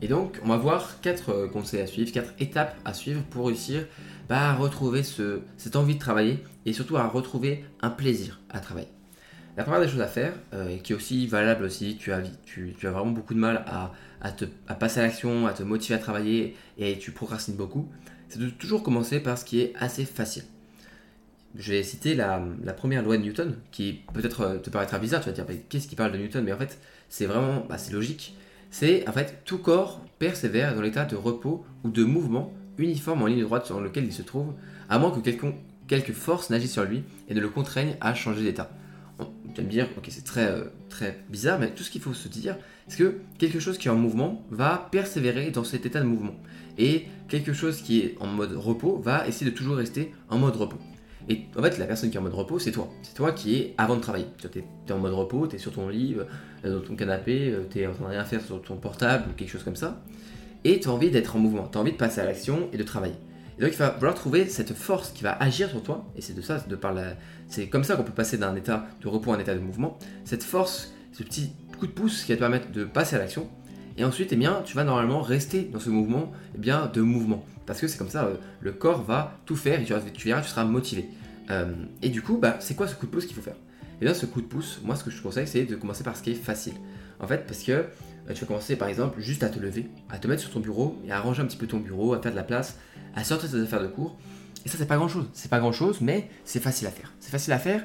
Et 0.02 0.08
donc, 0.08 0.40
on 0.44 0.48
va 0.48 0.58
voir 0.58 1.00
quatre 1.02 1.48
conseils 1.48 1.82
à 1.82 1.88
suivre, 1.88 2.12
quatre 2.12 2.34
étapes 2.40 2.76
à 2.86 2.94
suivre 2.94 3.22
pour 3.30 3.48
réussir 3.48 3.86
bah, 4.32 4.52
à 4.52 4.56
retrouver 4.56 5.04
cette 5.04 5.76
envie 5.76 5.96
de 5.96 6.00
travailler 6.00 6.44
et 6.66 6.74
surtout 6.74 6.98
à 6.98 7.08
retrouver 7.08 7.66
un 7.82 7.90
plaisir 7.90 8.40
à 8.50 8.60
travailler. 8.60 8.88
La 9.58 9.64
première 9.66 9.82
des 9.82 9.90
choses 9.90 10.02
à 10.02 10.08
faire, 10.08 10.34
euh, 10.54 10.70
et 10.70 10.78
qui 10.78 10.94
est 10.94 10.96
aussi 10.96 11.28
valable 11.28 11.66
aussi, 11.66 11.98
tu 11.98 12.14
as, 12.14 12.22
vraiment 12.84 13.12
beaucoup 13.12 13.34
de 13.34 13.40
mal 13.40 13.66
à, 13.68 13.92
passer 14.76 15.02
à 15.02 15.04
l'action, 15.04 15.46
à 15.46 15.54
te 15.54 15.64
motiver 15.64 15.96
à 15.96 15.98
travailler 15.98 16.56
et 16.78 16.98
tu 16.98 17.12
procrastines 17.12 17.56
beaucoup, 17.56 17.90
c'est 18.30 18.40
de 18.40 18.50
toujours 18.50 18.82
commencer 18.82 19.20
par 19.20 19.38
ce 19.38 19.44
qui 19.44 19.60
est 19.60 19.74
assez 19.78 20.06
facile. 20.06 20.44
Je 21.56 21.74
vais 21.74 21.84
citer 21.84 22.16
la, 22.16 22.42
première 22.78 23.04
loi 23.04 23.18
de 23.18 23.24
Newton, 23.24 23.58
qui 23.72 24.04
peut-être 24.14 24.42
euh, 24.42 24.58
te 24.58 24.70
paraîtra 24.70 25.00
bizarre, 25.00 25.20
tu 25.20 25.30
vas 25.30 25.36
te 25.36 25.42
dire 25.42 25.60
qu'est-ce 25.68 25.90
qui 25.90 25.98
parle 25.98 26.14
de 26.14 26.18
Newton, 26.18 26.46
mais 26.46 26.54
en 26.54 26.58
fait 26.58 26.80
c'est 27.10 27.26
vraiment, 27.26 27.66
bah, 27.68 27.78
c'est 27.78 27.92
logique. 27.92 28.38
C'est 28.70 29.08
en 29.10 29.12
fait 29.12 29.42
tout 29.44 29.58
corps 29.58 30.00
persévère 30.18 30.76
dans 30.76 30.82
l'état 30.82 31.04
de 31.04 31.18
repos 31.18 31.66
ou 31.84 31.90
de 31.90 32.06
mouvement 32.06 32.54
uniforme 32.78 33.22
en 33.24 33.26
ligne 33.26 33.44
droite 33.44 33.68
dans 33.68 33.82
lequel 33.82 34.06
il 34.06 34.14
se 34.14 34.22
trouve, 34.22 34.54
à 34.88 34.98
moins 34.98 35.12
que 35.12 35.20
quelque 35.20 36.14
force 36.14 36.50
n'agisse 36.50 36.72
sur 36.72 36.86
lui 36.86 37.04
et 37.28 37.34
ne 37.34 37.42
le 37.42 37.50
contraigne 37.50 37.98
à 38.00 38.16
changer 38.16 38.44
d'état 38.44 38.72
tu 39.54 39.62
vas 39.62 39.68
me 39.68 39.72
dire, 39.72 39.88
ok, 39.98 40.06
c'est 40.10 40.24
très, 40.24 40.48
euh, 40.48 40.66
très 40.90 41.24
bizarre, 41.30 41.60
mais 41.60 41.72
tout 41.72 41.84
ce 41.84 41.92
qu'il 41.92 42.02
faut 42.02 42.14
se 42.14 42.28
dire, 42.28 42.58
c'est 42.88 42.98
que 42.98 43.18
quelque 43.38 43.60
chose 43.60 43.78
qui 43.78 43.88
est 43.88 43.92
en 43.92 43.96
mouvement 43.96 44.46
va 44.52 44.90
persévérer 44.92 45.52
dans 45.52 45.64
cet 45.64 45.86
état 45.86 46.00
de 46.00 46.06
mouvement. 46.06 46.36
Et 46.78 47.06
quelque 47.28 47.54
chose 47.54 47.82
qui 47.82 48.00
est 48.00 48.16
en 48.20 48.28
mode 48.28 48.54
repos 48.54 48.98
va 48.98 49.28
essayer 49.28 49.50
de 49.50 49.56
toujours 49.56 49.76
rester 49.76 50.14
en 50.30 50.38
mode 50.38 50.56
repos. 50.56 50.80
Et 51.30 51.46
en 51.58 51.62
fait, 51.62 51.78
la 51.78 51.86
personne 51.86 52.10
qui 52.10 52.18
est 52.18 52.20
en 52.20 52.24
mode 52.24 52.34
repos, 52.34 52.60
c'est 52.60 52.72
toi. 52.72 52.90
C'est 53.04 53.14
toi 53.14 53.32
qui 53.32 53.56
es 53.56 53.76
avant 53.78 53.96
de 53.96 54.02
travailler. 54.02 54.26
Tu 54.38 54.48
es, 54.60 54.92
en 54.92 54.98
mode 54.98 55.14
repos, 55.14 55.48
tu 55.48 55.56
es 55.56 55.60
sur 55.60 55.72
ton 55.72 55.88
lit, 55.90 56.16
euh, 56.66 56.80
dans 56.80 56.86
ton 56.86 56.96
canapé, 56.96 57.52
euh, 57.52 57.64
tu 57.70 57.80
es 57.80 57.88
en 57.88 57.94
train 57.94 58.06
de 58.06 58.10
rien 58.10 58.24
faire 58.24 58.42
sur 58.42 58.62
ton 58.62 58.78
portable 58.78 59.26
ou 59.30 59.34
quelque 59.34 59.52
chose 59.52 59.64
comme 59.64 59.76
ça. 59.76 60.02
Et 60.64 60.80
tu 60.80 60.88
as 60.88 60.92
envie 60.92 61.12
d'être 61.12 61.36
en 61.36 61.40
mouvement, 61.40 61.68
tu 61.68 61.78
as 61.78 61.82
envie 61.82 61.92
de 61.92 61.98
passer 61.98 62.22
à 62.22 62.26
l'action 62.26 62.70
et 62.74 62.78
de 62.78 62.84
travailler. 62.84 63.16
Et 63.62 63.64
donc 63.64 63.74
il 63.74 63.78
va 63.78 63.92
falloir 63.92 64.16
trouver 64.16 64.50
cette 64.50 64.74
force 64.74 65.12
qui 65.12 65.24
va 65.24 65.34
agir 65.34 65.70
sur 65.70 65.84
toi, 65.84 66.12
et 66.16 66.22
c'est 66.22 66.34
de 66.34 66.42
ça, 66.42 66.58
de 66.68 66.76
par 66.76 66.96
la... 66.96 67.14
c'est 67.48 67.68
comme 67.68 67.84
ça 67.84 67.96
qu'on 67.96 68.02
peut 68.02 68.12
passer 68.12 68.40
d'un 68.40 68.56
état 68.56 68.88
de 69.04 69.08
repos 69.08 69.32
à 69.34 69.36
un 69.36 69.40
état 69.40 69.54
de 69.54 69.60
mouvement. 69.60 70.00
Cette 70.26 70.42
force, 70.42 70.92
ce 71.12 71.22
petit 71.22 71.52
coup 71.78 71.86
de 71.86 71.92
pouce 71.92 72.24
qui 72.24 72.32
va 72.32 72.38
te 72.38 72.40
permettre 72.40 72.72
de 72.72 72.86
passer 72.86 73.18
à 73.18 73.20
l'action. 73.20 73.48
Et 73.98 74.04
ensuite, 74.04 74.34
eh 74.34 74.36
bien, 74.36 74.64
tu 74.66 74.76
vas 74.76 74.84
normalement 74.84 75.22
rester 75.22 75.62
dans 75.62 75.80
ce 75.80 75.92
mouvement 75.92 76.32
eh 76.56 76.58
bien, 76.58 76.90
de 76.92 77.02
mouvement. 77.02 77.46
Parce 77.68 77.80
que 77.80 77.88
c'est 77.88 78.00
comme 78.00 78.10
ça, 78.10 78.26
euh, 78.26 78.38
le 78.62 78.72
corps 78.72 79.04
va 79.04 79.38
tout 79.46 79.56
faire 79.56 79.80
et 79.80 79.84
tu, 79.84 79.94
verras, 80.26 80.42
tu 80.42 80.50
seras 80.50 80.64
motivé. 80.64 81.10
Euh, 81.52 81.72
et 82.02 82.10
du 82.10 82.24
coup, 82.24 82.38
bah, 82.38 82.58
c'est 82.62 82.74
quoi 82.74 82.88
ce 82.88 82.96
coup 82.96 83.06
de 83.06 83.12
pouce 83.12 83.28
qu'il 83.28 83.36
faut 83.36 83.44
faire? 83.44 83.58
Eh 84.02 84.06
bien, 84.06 84.16
ce 84.16 84.26
coup 84.26 84.42
de 84.42 84.48
pouce, 84.48 84.80
moi, 84.84 84.96
ce 84.96 85.04
que 85.04 85.12
je 85.12 85.18
te 85.18 85.22
conseille, 85.22 85.46
c'est 85.46 85.66
de 85.66 85.76
commencer 85.76 86.04
par 86.04 86.18
ce 86.18 86.24
qui 86.24 86.32
est 86.32 86.34
facile. 86.34 86.74
En 87.20 87.28
fait, 87.28 87.46
parce 87.46 87.62
que 87.62 87.86
tu 88.34 88.42
vas 88.42 88.48
commencer 88.48 88.76
par 88.76 88.88
exemple 88.88 89.20
juste 89.20 89.44
à 89.44 89.50
te 89.50 89.60
lever, 89.60 89.90
à 90.10 90.18
te 90.18 90.28
mettre 90.28 90.42
sur 90.42 90.52
ton 90.52 90.60
bureau 90.60 91.00
et 91.06 91.12
à 91.12 91.20
ranger 91.20 91.42
un 91.42 91.46
petit 91.46 91.58
peu 91.58 91.68
ton 91.68 91.78
bureau, 91.78 92.14
à 92.14 92.22
faire 92.22 92.32
de 92.32 92.38
la 92.38 92.44
place, 92.44 92.78
à 93.16 93.24
sortir 93.24 93.50
tes 93.50 93.60
affaires 93.60 93.82
de 93.82 93.88
cours. 93.88 94.18
Et 94.66 94.70
ça, 94.70 94.78
c'est 94.78 94.86
pas 94.86 94.98
grand 94.98 95.08
chose. 95.08 95.28
C'est 95.34 95.50
pas 95.50 95.60
grand 95.60 95.72
chose, 95.72 96.02
mais 96.02 96.30
c'est 96.46 96.62
facile 96.62 96.88
à 96.88 96.92
faire. 96.92 97.12
C'est 97.20 97.32
facile 97.32 97.54
à 97.54 97.60
faire. 97.60 97.84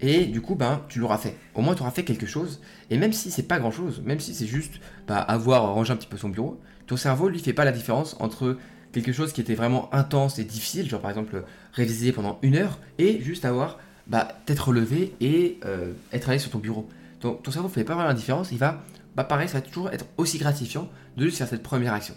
Et 0.00 0.26
du 0.26 0.40
coup, 0.40 0.54
ben, 0.54 0.82
tu 0.88 0.98
l'auras 0.98 1.18
fait. 1.18 1.36
Au 1.54 1.60
moins, 1.60 1.74
tu 1.74 1.82
auras 1.82 1.90
fait 1.90 2.04
quelque 2.04 2.26
chose. 2.26 2.60
Et 2.90 2.98
même 2.98 3.12
si 3.12 3.30
c'est 3.30 3.42
pas 3.42 3.58
grand 3.58 3.70
chose, 3.70 4.02
même 4.04 4.20
si 4.20 4.34
c'est 4.34 4.46
juste 4.46 4.80
bah, 5.06 5.18
avoir 5.18 5.74
rangé 5.74 5.92
un 5.92 5.96
petit 5.96 6.06
peu 6.06 6.16
son 6.16 6.28
bureau, 6.28 6.60
ton 6.86 6.96
cerveau, 6.96 7.28
lui, 7.28 7.38
fait 7.38 7.52
pas 7.52 7.64
la 7.64 7.72
différence 7.72 8.16
entre 8.18 8.56
quelque 8.92 9.12
chose 9.12 9.32
qui 9.32 9.40
était 9.40 9.54
vraiment 9.54 9.92
intense 9.94 10.38
et 10.38 10.44
difficile, 10.44 10.88
genre 10.88 11.00
par 11.00 11.10
exemple 11.10 11.44
réviser 11.72 12.12
pendant 12.12 12.38
une 12.42 12.56
heure, 12.56 12.78
et 12.98 13.20
juste 13.20 13.44
avoir 13.44 13.78
bah, 14.06 14.28
t'être 14.46 14.68
relevé 14.68 15.14
et 15.20 15.60
euh, 15.64 15.92
être 16.12 16.30
allé 16.30 16.38
sur 16.38 16.50
ton 16.50 16.58
bureau. 16.58 16.88
Donc, 17.20 17.42
ton 17.42 17.50
cerveau 17.50 17.68
fait 17.68 17.84
pas 17.84 17.94
vraiment 17.94 18.08
la 18.08 18.14
différence. 18.14 18.50
Il 18.50 18.58
va, 18.58 18.82
bah, 19.16 19.24
pareil, 19.24 19.48
ça 19.48 19.54
va 19.54 19.62
toujours 19.62 19.90
être 19.90 20.06
aussi 20.16 20.38
gratifiant 20.38 20.88
de 21.16 21.24
juste 21.24 21.38
faire 21.38 21.48
cette 21.48 21.62
première 21.62 21.92
action. 21.92 22.14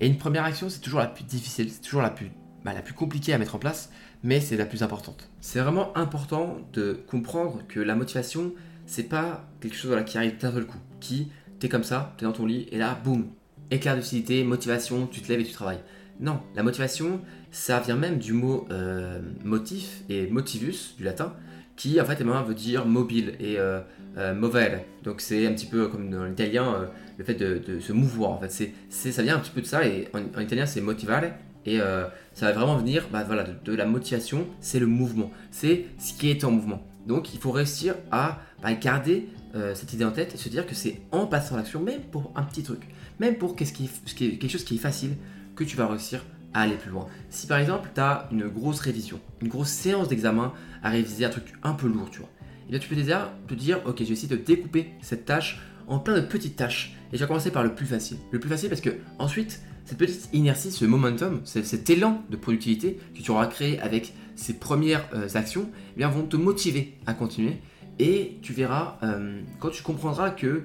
Et 0.00 0.06
une 0.06 0.18
première 0.18 0.44
action, 0.44 0.68
c'est 0.68 0.80
toujours 0.80 1.00
la 1.00 1.06
plus 1.06 1.24
difficile, 1.24 1.70
c'est 1.70 1.80
toujours 1.80 2.02
la 2.02 2.10
plus, 2.10 2.30
bah, 2.64 2.74
la 2.74 2.82
plus 2.82 2.94
compliquée 2.94 3.32
à 3.32 3.38
mettre 3.38 3.54
en 3.54 3.58
place, 3.58 3.90
mais 4.22 4.40
c'est 4.40 4.56
la 4.56 4.66
plus 4.66 4.82
importante. 4.82 5.30
C'est 5.40 5.60
vraiment 5.60 5.96
important 5.96 6.58
de 6.72 7.00
comprendre 7.06 7.62
que 7.68 7.80
la 7.80 7.94
motivation, 7.94 8.52
c'est 8.86 9.04
pas 9.04 9.48
quelque 9.60 9.76
chose 9.76 9.96
qui 10.04 10.18
arrive 10.18 10.38
d'un 10.38 10.52
seul 10.52 10.66
coup, 10.66 10.78
qui, 11.00 11.30
t'es 11.58 11.68
comme 11.68 11.84
ça, 11.84 12.14
t'es 12.18 12.26
dans 12.26 12.32
ton 12.32 12.46
lit, 12.46 12.68
et 12.70 12.78
là, 12.78 12.98
boum, 13.02 13.30
éclair 13.70 13.94
de 13.94 14.00
lucidité, 14.00 14.44
motivation, 14.44 15.06
tu 15.06 15.20
te 15.22 15.28
lèves 15.28 15.40
et 15.40 15.44
tu 15.44 15.52
travailles. 15.52 15.80
Non, 16.20 16.40
la 16.54 16.62
motivation, 16.62 17.20
ça 17.50 17.80
vient 17.80 17.96
même 17.96 18.18
du 18.18 18.32
mot 18.32 18.66
euh, 18.70 19.20
motif 19.44 20.02
et 20.08 20.28
motivus, 20.28 20.94
du 20.96 21.04
latin, 21.04 21.34
qui 21.76 22.00
en 22.00 22.04
fait 22.04 22.22
veut 22.22 22.54
dire 22.54 22.86
mobile 22.86 23.34
et 23.38 23.58
euh, 23.58 23.80
euh 24.16 24.78
Donc 25.04 25.20
c'est 25.20 25.46
un 25.46 25.52
petit 25.52 25.66
peu 25.66 25.88
comme 25.88 26.10
dans 26.10 26.24
l'italien, 26.24 26.74
euh, 26.74 26.86
le 27.18 27.24
fait 27.24 27.34
de, 27.34 27.80
se 27.80 27.92
mouvoir 27.92 28.30
en 28.30 28.40
fait. 28.40 28.72
C'est, 28.88 29.12
ça 29.12 29.22
vient 29.22 29.36
un 29.36 29.40
petit 29.40 29.50
peu 29.50 29.60
de 29.60 29.66
ça 29.66 29.86
et 29.86 30.08
en, 30.14 30.40
italien 30.40 30.66
c'est 30.66 30.80
motivare 30.80 31.24
et 31.66 31.80
euh, 31.80 32.06
ça 32.32 32.46
va 32.46 32.52
vraiment 32.52 32.76
venir 32.76 33.08
bah, 33.12 33.24
voilà, 33.26 33.44
de, 33.44 33.74
la 33.74 33.84
motivation, 33.84 34.46
c'est 34.60 34.80
le 34.80 34.86
mouvement, 34.86 35.30
c'est 35.50 35.86
ce 35.98 36.14
qui 36.14 36.30
est 36.30 36.44
en 36.44 36.50
mouvement. 36.50 36.82
Donc 37.06 37.34
il 37.34 37.40
faut 37.40 37.52
réussir 37.52 37.94
à 38.10 38.40
bah, 38.62 38.72
garder 38.74 39.28
cette 39.72 39.94
idée 39.94 40.04
en 40.04 40.10
tête 40.10 40.34
et 40.34 40.36
se 40.36 40.50
dire 40.50 40.66
que 40.66 40.74
c'est 40.74 41.00
en 41.12 41.26
passant 41.26 41.56
l'action, 41.56 41.80
même 41.80 42.02
pour 42.12 42.30
un 42.36 42.42
petit 42.42 42.62
truc, 42.62 42.82
même 43.20 43.36
pour 43.36 43.56
quelque 43.56 44.48
chose 44.48 44.64
qui 44.64 44.74
est 44.74 44.78
facile, 44.78 45.12
que 45.54 45.64
tu 45.64 45.78
vas 45.78 45.86
réussir 45.86 46.22
aller 46.54 46.76
plus 46.76 46.90
loin. 46.90 47.06
Si 47.30 47.46
par 47.46 47.58
exemple 47.58 47.90
tu 47.94 48.00
as 48.00 48.28
une 48.32 48.48
grosse 48.48 48.80
révision, 48.80 49.20
une 49.42 49.48
grosse 49.48 49.68
séance 49.68 50.08
d'examen 50.08 50.52
à 50.82 50.90
réviser, 50.90 51.24
un 51.24 51.30
truc 51.30 51.52
un 51.62 51.72
peu 51.72 51.88
lourd, 51.88 52.10
tu 52.10 52.20
vois, 52.20 52.30
et 52.66 52.70
bien 52.70 52.78
tu 52.78 52.88
peux 52.88 52.96
déjà 52.96 53.32
te 53.46 53.54
dire, 53.54 53.80
ok, 53.86 53.98
je 54.00 54.04
vais 54.04 54.12
essayer 54.12 54.28
de 54.28 54.42
découper 54.42 54.92
cette 55.00 55.24
tâche 55.24 55.60
en 55.86 55.98
plein 55.98 56.14
de 56.14 56.20
petites 56.20 56.56
tâches. 56.56 56.96
Et 57.12 57.16
je 57.16 57.22
vais 57.22 57.28
commencer 57.28 57.50
par 57.50 57.62
le 57.62 57.74
plus 57.74 57.86
facile. 57.86 58.18
Le 58.32 58.40
plus 58.40 58.48
facile 58.48 58.68
parce 58.68 58.80
que 58.80 58.90
ensuite, 59.18 59.60
cette 59.84 59.98
petite 59.98 60.28
inertie, 60.32 60.72
ce 60.72 60.84
momentum, 60.84 61.40
cet 61.44 61.88
élan 61.90 62.24
de 62.28 62.36
productivité 62.36 62.98
que 63.14 63.22
tu 63.22 63.30
auras 63.30 63.46
créé 63.46 63.78
avec 63.78 64.14
ces 64.34 64.54
premières 64.54 65.08
euh, 65.14 65.28
actions, 65.34 65.70
eh 65.94 65.98
bien, 65.98 66.08
vont 66.08 66.24
te 66.26 66.36
motiver 66.36 66.94
à 67.06 67.14
continuer. 67.14 67.58
Et 68.00 68.38
tu 68.42 68.52
verras, 68.52 68.98
euh, 69.04 69.40
quand 69.60 69.70
tu 69.70 69.82
comprendras 69.82 70.30
que 70.30 70.64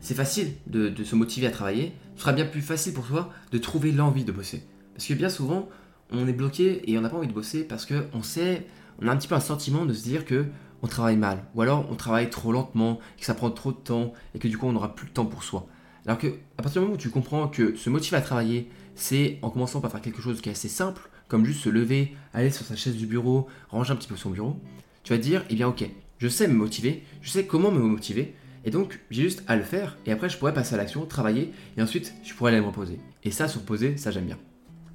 c'est 0.00 0.14
facile 0.14 0.52
de, 0.66 0.88
de, 0.88 1.04
se 1.04 1.14
motiver 1.14 1.46
à 1.46 1.50
travailler, 1.50 1.92
ce 2.16 2.22
sera 2.22 2.32
bien 2.32 2.46
plus 2.46 2.62
facile 2.62 2.94
pour 2.94 3.06
toi 3.06 3.30
de 3.52 3.58
trouver 3.58 3.92
l'envie 3.92 4.24
de 4.24 4.32
bosser. 4.32 4.62
Parce 4.94 5.06
que 5.06 5.14
bien 5.14 5.28
souvent, 5.28 5.68
on 6.10 6.26
est 6.26 6.32
bloqué 6.32 6.90
et 6.90 6.96
on 6.96 7.00
n'a 7.00 7.08
pas 7.08 7.16
envie 7.16 7.28
de 7.28 7.32
bosser 7.32 7.64
parce 7.64 7.86
qu'on 7.86 8.22
sait, 8.22 8.66
on 9.00 9.08
a 9.08 9.12
un 9.12 9.16
petit 9.16 9.28
peu 9.28 9.34
un 9.34 9.40
sentiment 9.40 9.84
de 9.84 9.92
se 9.92 10.04
dire 10.04 10.24
que 10.24 10.46
on 10.82 10.86
travaille 10.86 11.16
mal, 11.16 11.44
ou 11.54 11.62
alors 11.62 11.86
on 11.90 11.94
travaille 11.94 12.28
trop 12.28 12.52
lentement, 12.52 12.98
que 13.18 13.24
ça 13.24 13.32
prend 13.32 13.50
trop 13.50 13.72
de 13.72 13.76
temps 13.76 14.12
et 14.34 14.38
que 14.38 14.48
du 14.48 14.58
coup 14.58 14.66
on 14.66 14.72
n'aura 14.72 14.94
plus 14.94 15.06
de 15.08 15.12
temps 15.12 15.24
pour 15.24 15.42
soi. 15.42 15.66
Alors 16.04 16.18
que 16.18 16.26
à 16.58 16.62
partir 16.62 16.82
du 16.82 16.86
moment 16.86 16.96
où 16.96 17.00
tu 17.00 17.08
comprends 17.08 17.48
que 17.48 17.74
se 17.74 17.88
motiver 17.88 18.18
à 18.18 18.20
travailler, 18.20 18.68
c'est 18.94 19.38
en 19.40 19.48
commençant 19.48 19.80
par 19.80 19.90
faire 19.90 20.02
quelque 20.02 20.20
chose 20.20 20.42
qui 20.42 20.50
est 20.50 20.52
assez 20.52 20.68
simple, 20.68 21.08
comme 21.26 21.46
juste 21.46 21.62
se 21.62 21.70
lever, 21.70 22.14
aller 22.34 22.50
sur 22.50 22.66
sa 22.66 22.76
chaise 22.76 22.96
du 22.96 23.06
bureau, 23.06 23.48
ranger 23.70 23.92
un 23.92 23.96
petit 23.96 24.08
peu 24.08 24.16
son 24.16 24.28
bureau, 24.28 24.60
tu 25.04 25.14
vas 25.14 25.18
te 25.18 25.22
dire, 25.22 25.42
eh 25.48 25.54
bien 25.54 25.68
ok, 25.68 25.88
je 26.18 26.28
sais 26.28 26.48
me 26.48 26.54
motiver, 26.54 27.02
je 27.22 27.30
sais 27.30 27.46
comment 27.46 27.70
me 27.70 27.80
motiver, 27.80 28.34
et 28.66 28.70
donc 28.70 29.00
j'ai 29.10 29.22
juste 29.22 29.42
à 29.46 29.56
le 29.56 29.62
faire, 29.62 29.96
et 30.04 30.12
après 30.12 30.28
je 30.28 30.36
pourrais 30.36 30.54
passer 30.54 30.74
à 30.74 30.76
l'action, 30.76 31.06
travailler, 31.06 31.50
et 31.78 31.82
ensuite 31.82 32.12
je 32.24 32.34
pourrais 32.34 32.52
aller 32.52 32.60
me 32.60 32.66
reposer. 32.66 33.00
Et 33.22 33.30
ça, 33.30 33.48
se 33.48 33.58
reposer, 33.58 33.96
ça 33.96 34.10
j'aime 34.10 34.26
bien. 34.26 34.38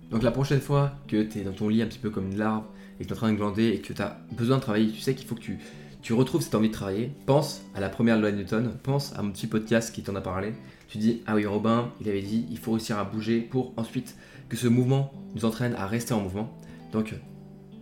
Donc 0.10 0.24
la 0.24 0.32
prochaine 0.32 0.62
fois 0.62 0.94
que 1.08 1.24
tu 1.24 1.40
es 1.40 1.44
dans 1.44 1.52
ton 1.52 1.70
lit 1.70 1.82
un 1.82 1.88
petit 1.88 2.00
peu 2.00 2.10
comme 2.10 2.32
une 2.32 2.38
larve 2.38 2.64
et 3.00 3.04
que 3.04 3.08
tu 3.08 3.14
es 3.14 3.14
en 3.14 3.18
train 3.18 3.32
de 3.32 3.38
glander 3.38 3.70
et 3.70 3.80
que 3.80 3.94
tu 3.94 4.02
as 4.02 4.20
besoin 4.32 4.58
de 4.58 4.62
travailler, 4.62 4.92
tu 4.92 5.00
sais 5.00 5.14
qu'il 5.14 5.28
faut 5.28 5.36
que 5.36 5.42
tu, 5.42 5.60
tu 6.02 6.14
retrouves 6.14 6.42
cette 6.42 6.56
envie 6.56 6.70
de 6.70 6.74
travailler, 6.74 7.12
pense 7.26 7.62
à 7.76 7.80
la 7.80 7.90
première 7.90 8.18
loi 8.20 8.32
de 8.32 8.38
Newton, 8.38 8.72
pense 8.82 9.14
à 9.18 9.22
mon 9.22 9.32
petit 9.32 9.48
podcast 9.48 9.94
qui 9.94 10.02
t'en 10.02 10.16
a 10.16 10.22
parlé. 10.22 10.54
Tu 10.88 10.98
dis, 10.98 11.22
ah 11.28 11.36
oui, 11.36 11.46
Robin, 11.46 11.92
il 12.02 12.10
avait 12.10 12.22
dit, 12.22 12.48
il 12.50 12.58
faut 12.58 12.72
réussir 12.72 12.98
à 12.98 13.04
bouger 13.04 13.42
pour 13.42 13.74
ensuite 13.78 14.16
que 14.48 14.58
ce 14.58 14.68
mouvement 14.68 15.14
nous 15.36 15.46
entraîne 15.46 15.76
à 15.76 15.86
rester 15.86 16.14
en 16.14 16.22
mouvement. 16.22 16.58
Donc, 16.92 17.14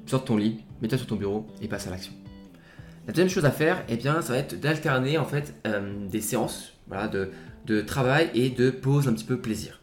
sors 0.06 0.22
de 0.22 0.26
ton 0.26 0.36
lit, 0.36 0.60
mets-toi 0.82 0.98
sur 0.98 1.08
ton 1.08 1.16
bureau 1.16 1.48
et 1.62 1.68
passe 1.70 1.88
à 1.88 1.92
l'action. 1.92 2.12
La 3.06 3.14
deuxième 3.14 3.30
chose 3.30 3.46
à 3.46 3.52
faire, 3.52 3.86
eh 3.88 3.96
bien, 3.96 4.22
ça 4.22 4.34
va 4.34 4.40
être 4.40 4.60
d'alterner 4.60 5.18
en 5.18 5.24
fait 5.24 5.54
euh, 5.66 6.08
des 6.10 6.20
séances 6.20 6.74
voilà, 6.88 7.08
de, 7.08 7.30
de 7.66 7.80
travail 7.80 8.30
et 8.34 8.50
de 8.50 8.70
pause 8.70 9.08
un 9.08 9.14
petit 9.14 9.24
peu 9.24 9.38
plaisir. 9.38 9.80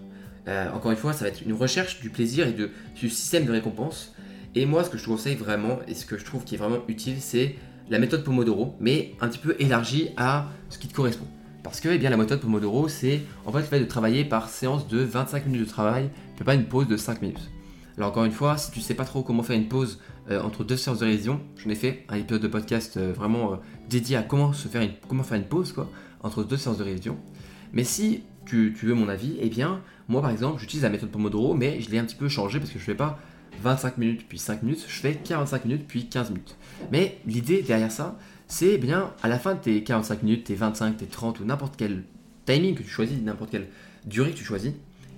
Euh, 0.49 0.71
encore 0.73 0.91
une 0.91 0.97
fois, 0.97 1.13
ça 1.13 1.25
va 1.25 1.31
être 1.31 1.43
une 1.43 1.55
recherche 1.55 2.01
du 2.01 2.11
plaisir 2.11 2.47
et 2.47 2.53
de, 2.53 2.71
du 2.95 3.09
système 3.09 3.45
de 3.45 3.53
récompense. 3.53 4.13
Et 4.55 4.67
moi, 4.67 4.85
ce 4.85 4.91
que 4.91 4.99
je 4.99 5.05
te 5.05 5.09
conseille 5.09 5.37
vraiment, 5.37 5.79
et 5.89 5.95
ce 5.95 6.07
que 6.07 6.19
je 6.19 6.25
trouve 6.25 6.45
qui 6.45 6.55
est 6.55 6.59
vraiment 6.59 6.79
utile, 6.89 7.17
c'est 7.21 7.57
la 7.91 7.99
méthode 7.99 8.25
Pomodoro, 8.25 8.77
mais 8.81 9.15
un 9.21 9.29
petit 9.29 9.39
peu 9.39 9.57
élargie 9.59 10.11
à 10.17 10.47
ce 10.71 10.79
qui 10.79 10.89
te 10.89 10.95
correspond. 10.95 11.27
Parce 11.63 11.81
que 11.81 11.89
eh 11.89 11.99
bien, 11.99 12.11
la 12.11 12.17
méthode 12.17 12.41
Pomodoro, 12.41 12.89
c'est 12.89 13.23
en 13.47 13.53
fait 13.53 13.59
le 13.59 13.65
fait 13.65 13.81
de 13.81 13.85
travailler 13.85 14.25
par 14.25 14.49
séance 14.49 14.87
de 14.87 14.99
25 14.99 15.47
minutes 15.47 15.63
de 15.63 15.71
travail, 15.71 16.11
mais 16.39 16.45
pas 16.45 16.55
une 16.55 16.67
pause 16.67 16.87
de 16.87 16.97
5 16.97 17.23
minutes. 17.23 17.51
Alors 17.97 18.11
encore 18.11 18.25
une 18.25 18.33
fois, 18.33 18.59
si 18.59 18.71
tu 18.71 18.81
sais 18.81 18.95
pas 18.95 19.05
trop 19.05 19.23
comment 19.23 19.43
faire 19.43 19.57
une 19.57 19.69
pause 19.69 20.01
euh, 20.31 20.43
entre 20.43 20.65
deux 20.65 20.77
séances 20.77 20.99
de 20.99 21.05
révision, 21.05 21.41
j'en 21.57 21.71
ai 21.71 21.75
fait 21.75 22.05
un 22.09 22.17
épisode 22.17 22.43
de 22.43 22.49
podcast 22.49 22.97
euh, 22.97 23.13
vraiment 23.13 23.61
dédié 23.89 24.17
à 24.17 24.23
comment, 24.23 24.53
faire 24.53 24.83
une, 24.83 24.93
comment 25.09 25.23
faire 25.23 25.39
une 25.39 25.45
pause 25.45 25.73
quoi, 25.73 25.89
entre 26.23 26.43
deux 26.43 26.57
séances 26.57 26.79
de 26.79 26.85
révision. 26.85 27.17
Mais 27.73 27.85
si 27.85 28.25
tu, 28.45 28.75
veux 28.83 28.95
mon 28.95 29.09
avis, 29.09 29.37
eh 29.41 29.49
bien, 29.49 29.81
moi 30.09 30.21
par 30.21 30.31
exemple, 30.31 30.61
j'utilise 30.61 30.83
la 30.83 30.91
méthode 30.91 31.11
Pomodoro, 31.11 31.55
mais 31.55 31.81
je 31.81 31.91
l'ai 31.91 31.99
un 31.99 32.05
petit 32.05 32.17
peu 32.17 32.29
changé 32.29 32.59
parce 32.59 32.71
que 32.71 32.79
je 32.79 32.85
fais 32.85 32.95
pas 32.95 33.19
25 33.63 33.99
minutes 33.99 34.27
puis 34.29 34.39
5 34.39 34.63
minutes, 34.63 34.85
je 34.89 35.01
fais 35.01 35.15
45 35.15 35.65
minutes 35.65 35.85
puis 35.87 36.09
15 36.09 36.31
minutes. 36.31 36.57
Mais 36.91 37.19
l'idée 37.27 37.63
derrière 37.63 37.93
ça, 37.93 38.19
c'est 38.49 38.79
bien 38.79 39.13
à 39.23 39.29
la 39.29 39.39
fin 39.39 39.55
de 39.55 39.61
tes 39.61 39.83
45 39.83 40.23
minutes, 40.23 40.45
tes 40.45 40.55
25, 40.55 40.97
tes 40.97 41.07
30 41.07 41.41
ou 41.41 41.45
n'importe 41.45 41.75
quel 41.77 42.05
timing 42.47 42.75
que 42.75 42.83
tu 42.83 42.89
choisis, 42.89 43.19
n'importe 43.21 43.51
quelle 43.51 43.69
durée 44.07 44.33
que 44.33 44.37
tu 44.37 44.45
choisis, 44.45 44.73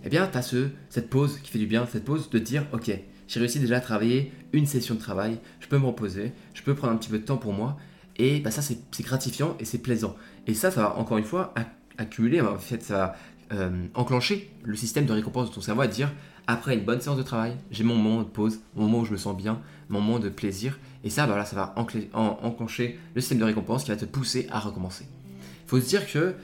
eh 0.04 0.08
bien, 0.08 0.28
tu 0.28 0.38
as 0.38 0.42
ce, 0.42 0.68
cette 0.88 1.10
pause 1.10 1.38
qui 1.42 1.50
fait 1.50 1.58
du 1.58 1.66
bien, 1.66 1.86
cette 1.90 2.04
pause 2.04 2.30
de 2.30 2.38
dire, 2.38 2.64
ok, 2.72 2.92
j'ai 3.26 3.40
réussi 3.40 3.58
déjà 3.58 3.78
à 3.78 3.80
travailler 3.80 4.32
une 4.52 4.66
session 4.66 4.94
de 4.94 5.00
travail, 5.00 5.38
je 5.60 5.66
peux 5.66 5.78
me 5.78 5.86
reposer, 5.86 6.32
je 6.54 6.62
peux 6.62 6.74
prendre 6.74 6.92
un 6.92 6.96
petit 6.96 7.10
peu 7.10 7.18
de 7.18 7.24
temps 7.24 7.38
pour 7.38 7.52
moi, 7.52 7.76
et 8.16 8.40
bah, 8.40 8.50
ça 8.50 8.62
c'est 8.62 8.78
gratifiant 9.00 9.56
et 9.58 9.64
c'est 9.64 9.78
plaisant. 9.78 10.16
Et 10.46 10.54
ça, 10.54 10.70
ça 10.70 10.82
va 10.82 10.96
encore 10.96 11.18
une 11.18 11.24
fois 11.24 11.52
accumuler, 11.98 12.40
en 12.40 12.58
fait, 12.58 12.82
ça 12.82 12.94
va 12.94 13.16
euh, 13.52 13.86
enclencher 13.94 14.50
le 14.64 14.76
système 14.76 15.06
de 15.06 15.12
récompense 15.12 15.50
de 15.50 15.54
ton 15.54 15.60
cerveau 15.60 15.82
à 15.82 15.86
dire, 15.86 16.12
après 16.46 16.74
une 16.74 16.84
bonne 16.84 17.00
séance 17.00 17.16
de 17.16 17.22
travail, 17.22 17.56
j'ai 17.70 17.84
mon 17.84 17.96
moment 17.96 18.22
de 18.22 18.28
pause, 18.28 18.60
mon 18.74 18.84
moment 18.84 19.00
où 19.00 19.04
je 19.04 19.12
me 19.12 19.16
sens 19.16 19.36
bien, 19.36 19.60
mon 19.88 20.00
moment 20.00 20.18
de 20.18 20.28
plaisir, 20.28 20.78
et 21.04 21.10
ça, 21.10 21.26
bah, 21.26 21.44
ça 21.44 21.56
va 21.56 21.74
enclencher 21.76 22.98
le 23.14 23.20
système 23.20 23.38
de 23.38 23.44
récompense 23.44 23.84
qui 23.84 23.90
va 23.90 23.96
te 23.96 24.04
pousser 24.04 24.46
à 24.50 24.60
recommencer. 24.60 25.06
Il 25.64 25.68
faut 25.68 25.80
se 25.80 25.86
dire 25.86 26.10
que 26.10 26.34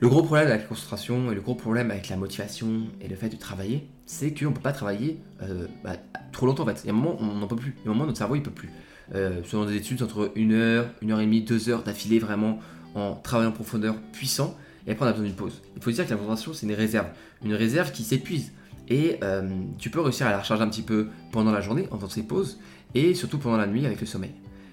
le 0.00 0.08
gros 0.08 0.22
problème 0.22 0.48
avec 0.48 0.62
la 0.62 0.66
concentration 0.68 1.30
et 1.30 1.34
le 1.34 1.40
gros 1.40 1.54
problème 1.54 1.90
avec 1.90 2.08
la 2.08 2.16
motivation 2.16 2.88
et 3.00 3.08
le 3.08 3.16
fait 3.16 3.28
de 3.28 3.36
travailler, 3.36 3.88
c'est 4.04 4.34
qu'on 4.34 4.50
ne 4.50 4.54
peut 4.54 4.60
pas 4.60 4.72
travailler 4.72 5.18
euh, 5.42 5.66
bah, 5.84 5.96
trop 6.32 6.46
longtemps 6.46 6.64
en 6.64 6.66
fait. 6.66 6.80
Il 6.84 6.86
y 6.88 6.90
a 6.90 6.92
un 6.92 6.96
moment 6.96 7.16
on 7.20 7.26
n'en 7.26 7.46
peut 7.46 7.56
plus. 7.56 7.76
Il 7.78 7.84
y 7.84 7.88
a 7.88 7.90
un 7.90 7.94
moment 7.94 8.06
notre 8.06 8.18
cerveau 8.18 8.34
il 8.34 8.42
peut 8.42 8.50
plus. 8.50 8.70
Euh, 9.14 9.42
selon 9.44 9.64
des 9.64 9.76
études, 9.76 10.02
entre 10.02 10.32
une 10.34 10.52
heure, 10.52 10.86
une 11.02 11.12
heure 11.12 11.20
et 11.20 11.24
demie, 11.24 11.42
deux 11.42 11.68
heures 11.68 11.82
d'affilée 11.82 12.18
vraiment 12.18 12.58
en 12.94 13.14
travaillant 13.14 13.50
en 13.50 13.54
profondeur 13.54 13.94
puissant. 14.12 14.56
Et 14.86 14.92
après 14.92 15.04
on 15.04 15.08
a 15.08 15.12
besoin 15.12 15.26
d'une 15.26 15.36
pause. 15.36 15.62
Il 15.76 15.82
faut 15.82 15.90
dire 15.90 16.04
que 16.04 16.10
la 16.10 16.16
concentration 16.16 16.52
c'est 16.52 16.66
une 16.66 16.74
réserve. 16.74 17.08
Une 17.44 17.54
réserve 17.54 17.92
qui 17.92 18.04
s'épuise. 18.04 18.52
Et 18.88 19.18
euh, 19.22 19.48
tu 19.78 19.90
peux 19.90 20.00
réussir 20.00 20.26
à 20.26 20.30
la 20.30 20.38
recharger 20.38 20.62
un 20.62 20.68
petit 20.68 20.82
peu 20.82 21.08
pendant 21.30 21.52
la 21.52 21.60
journée 21.60 21.86
en 21.90 21.96
faisant 21.96 22.08
ces 22.08 22.24
pauses 22.24 22.58
et 22.94 23.14
surtout 23.14 23.38
pendant 23.38 23.56
la 23.56 23.66
nuit 23.66 23.86
avec 23.86 24.00
le 24.00 24.06
sommeil. 24.06 24.32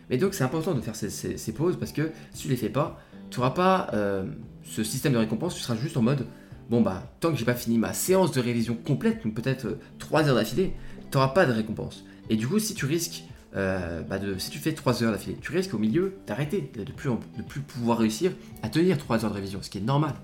Mais 0.09 0.17
donc 0.17 0.33
c'est 0.33 0.43
important 0.43 0.73
de 0.73 0.81
faire 0.81 0.95
ces, 0.95 1.53
pauses 1.53 1.77
parce 1.77 1.91
que 1.91 2.11
si 2.33 2.43
tu 2.43 2.47
les 2.49 2.55
fais 2.55 2.69
pas, 2.69 2.99
tu 3.29 3.39
n'auras 3.39 3.51
pas 3.51 3.87
euh, 3.93 4.25
ce 4.63 4.83
système 4.83 5.13
de 5.13 5.19
récompense, 5.19 5.55
tu 5.55 5.61
seras 5.61 5.75
juste 5.75 5.97
en 5.97 6.01
mode 6.01 6.25
bon 6.69 6.81
bah 6.81 7.03
tant 7.19 7.31
que 7.31 7.37
j'ai 7.37 7.45
pas 7.45 7.55
fini 7.55 7.77
ma 7.77 7.93
séance 7.93 8.31
de 8.31 8.41
révision 8.41 8.75
complète, 8.75 9.23
donc 9.23 9.35
peut-être 9.35 9.77
3 9.99 10.23
euh, 10.23 10.29
heures 10.29 10.35
d'affilée, 10.35 10.73
tu 11.11 11.17
n'auras 11.17 11.29
pas 11.29 11.45
de 11.45 11.51
récompense. 11.51 12.03
Et 12.29 12.35
du 12.35 12.47
coup 12.47 12.59
si 12.59 12.73
tu 12.73 12.85
risques 12.85 13.23
euh, 13.55 14.01
bah, 14.01 14.17
si 14.37 14.49
tu 14.51 14.59
fais 14.59 14.73
3 14.73 15.03
heures 15.03 15.11
d'affilée, 15.11 15.37
tu 15.41 15.51
risques 15.51 15.73
au 15.73 15.79
milieu 15.79 16.17
d'arrêter, 16.27 16.71
de 16.75 16.91
plus, 16.91 17.09
de 17.09 17.41
plus 17.41 17.61
pouvoir 17.61 17.97
réussir 17.97 18.31
à 18.61 18.69
tenir 18.69 18.97
3 18.97 19.25
heures 19.25 19.31
de 19.31 19.35
révision, 19.35 19.59
ce 19.61 19.69
qui 19.69 19.79
est 19.79 19.81
normal. 19.81 20.15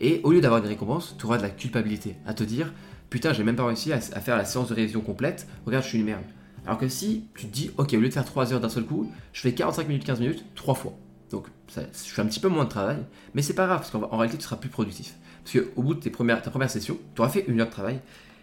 Et 0.00 0.20
au 0.22 0.32
lieu 0.32 0.40
d'avoir 0.40 0.62
des 0.62 0.68
récompenses, 0.68 1.16
tu 1.18 1.26
auras 1.26 1.38
de 1.38 1.42
la 1.42 1.50
culpabilité, 1.50 2.16
à 2.26 2.34
te 2.34 2.44
dire 2.44 2.72
putain 3.10 3.32
j'ai 3.32 3.42
même 3.42 3.56
pas 3.56 3.66
réussi 3.66 3.92
à, 3.92 4.00
faire 4.00 4.36
la 4.36 4.44
séance 4.44 4.68
de 4.68 4.74
révision 4.74 5.00
complète, 5.00 5.48
regarde 5.66 5.84
je 5.84 5.88
suis 5.88 5.98
une 5.98 6.04
merde. 6.04 6.24
Alors 6.66 6.78
que 6.78 6.88
si 6.88 7.24
tu 7.34 7.46
te 7.46 7.52
dis 7.52 7.70
ok 7.78 7.94
au 7.94 8.00
lieu 8.00 8.08
de 8.08 8.12
faire 8.12 8.24
3 8.24 8.52
heures 8.52 8.60
d'un 8.60 8.68
seul 8.68 8.84
coup, 8.84 9.10
je 9.32 9.40
fais 9.40 9.52
45 9.52 9.88
minutes, 9.88 10.04
15 10.04 10.20
minutes, 10.20 10.44
3 10.54 10.74
fois. 10.74 10.92
Donc 11.30 11.46
je 11.74 11.80
fais 11.94 12.22
un 12.22 12.26
petit 12.26 12.40
peu 12.40 12.48
moins 12.48 12.64
de 12.64 12.70
travail, 12.70 12.98
mais 13.34 13.42
c'est 13.42 13.54
pas 13.54 13.66
grave, 13.66 13.78
parce 13.78 13.90
qu'en 13.90 14.16
réalité 14.16 14.38
tu 14.38 14.44
seras 14.44 14.56
plus 14.56 14.70
productif. 14.70 15.14
Parce 15.44 15.64
qu'au 15.64 15.82
bout 15.82 15.94
de 15.94 16.00
tes 16.00 16.10
premières, 16.10 16.42
ta 16.42 16.50
première 16.50 16.70
session, 16.70 16.98
tu 17.14 17.20
auras 17.20 17.30
fait 17.30 17.44
une 17.48 17.60
heure 17.60 17.66
de 17.66 17.72
travail, 17.72 18.00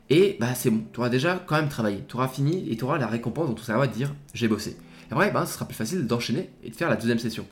et 0.10 0.38
bah 0.40 0.54
c'est 0.56 0.70
bon, 0.70 0.84
tu 0.94 1.00
auras 1.00 1.10
déjà 1.10 1.44
quand 1.46 1.56
même 1.56 1.70
travaillé, 1.70 2.04
tu 2.08 2.16
auras 2.16 2.28
fini, 2.28 2.70
et 2.72 2.78
tu 2.78 2.84
auras 2.84 2.98
la 2.98 3.08
récompense 3.08 3.50
dont 3.50 3.58
cerveau 3.58 3.82
va 3.82 3.88
te 3.88 3.96
dire 3.96 4.14
j'ai 4.34 4.48
bossé. 4.48 4.78
Et 5.10 5.14
après, 5.14 5.32
bah, 5.32 5.46
ce 5.46 5.54
sera 5.54 5.66
plus 5.66 5.76
facile 5.76 6.06
d'enchaîner 6.08 6.50
et 6.64 6.70
de 6.70 6.76
faire 6.76 6.90
la 6.90 6.96
deuxième 6.96 7.20
session. 7.20 7.46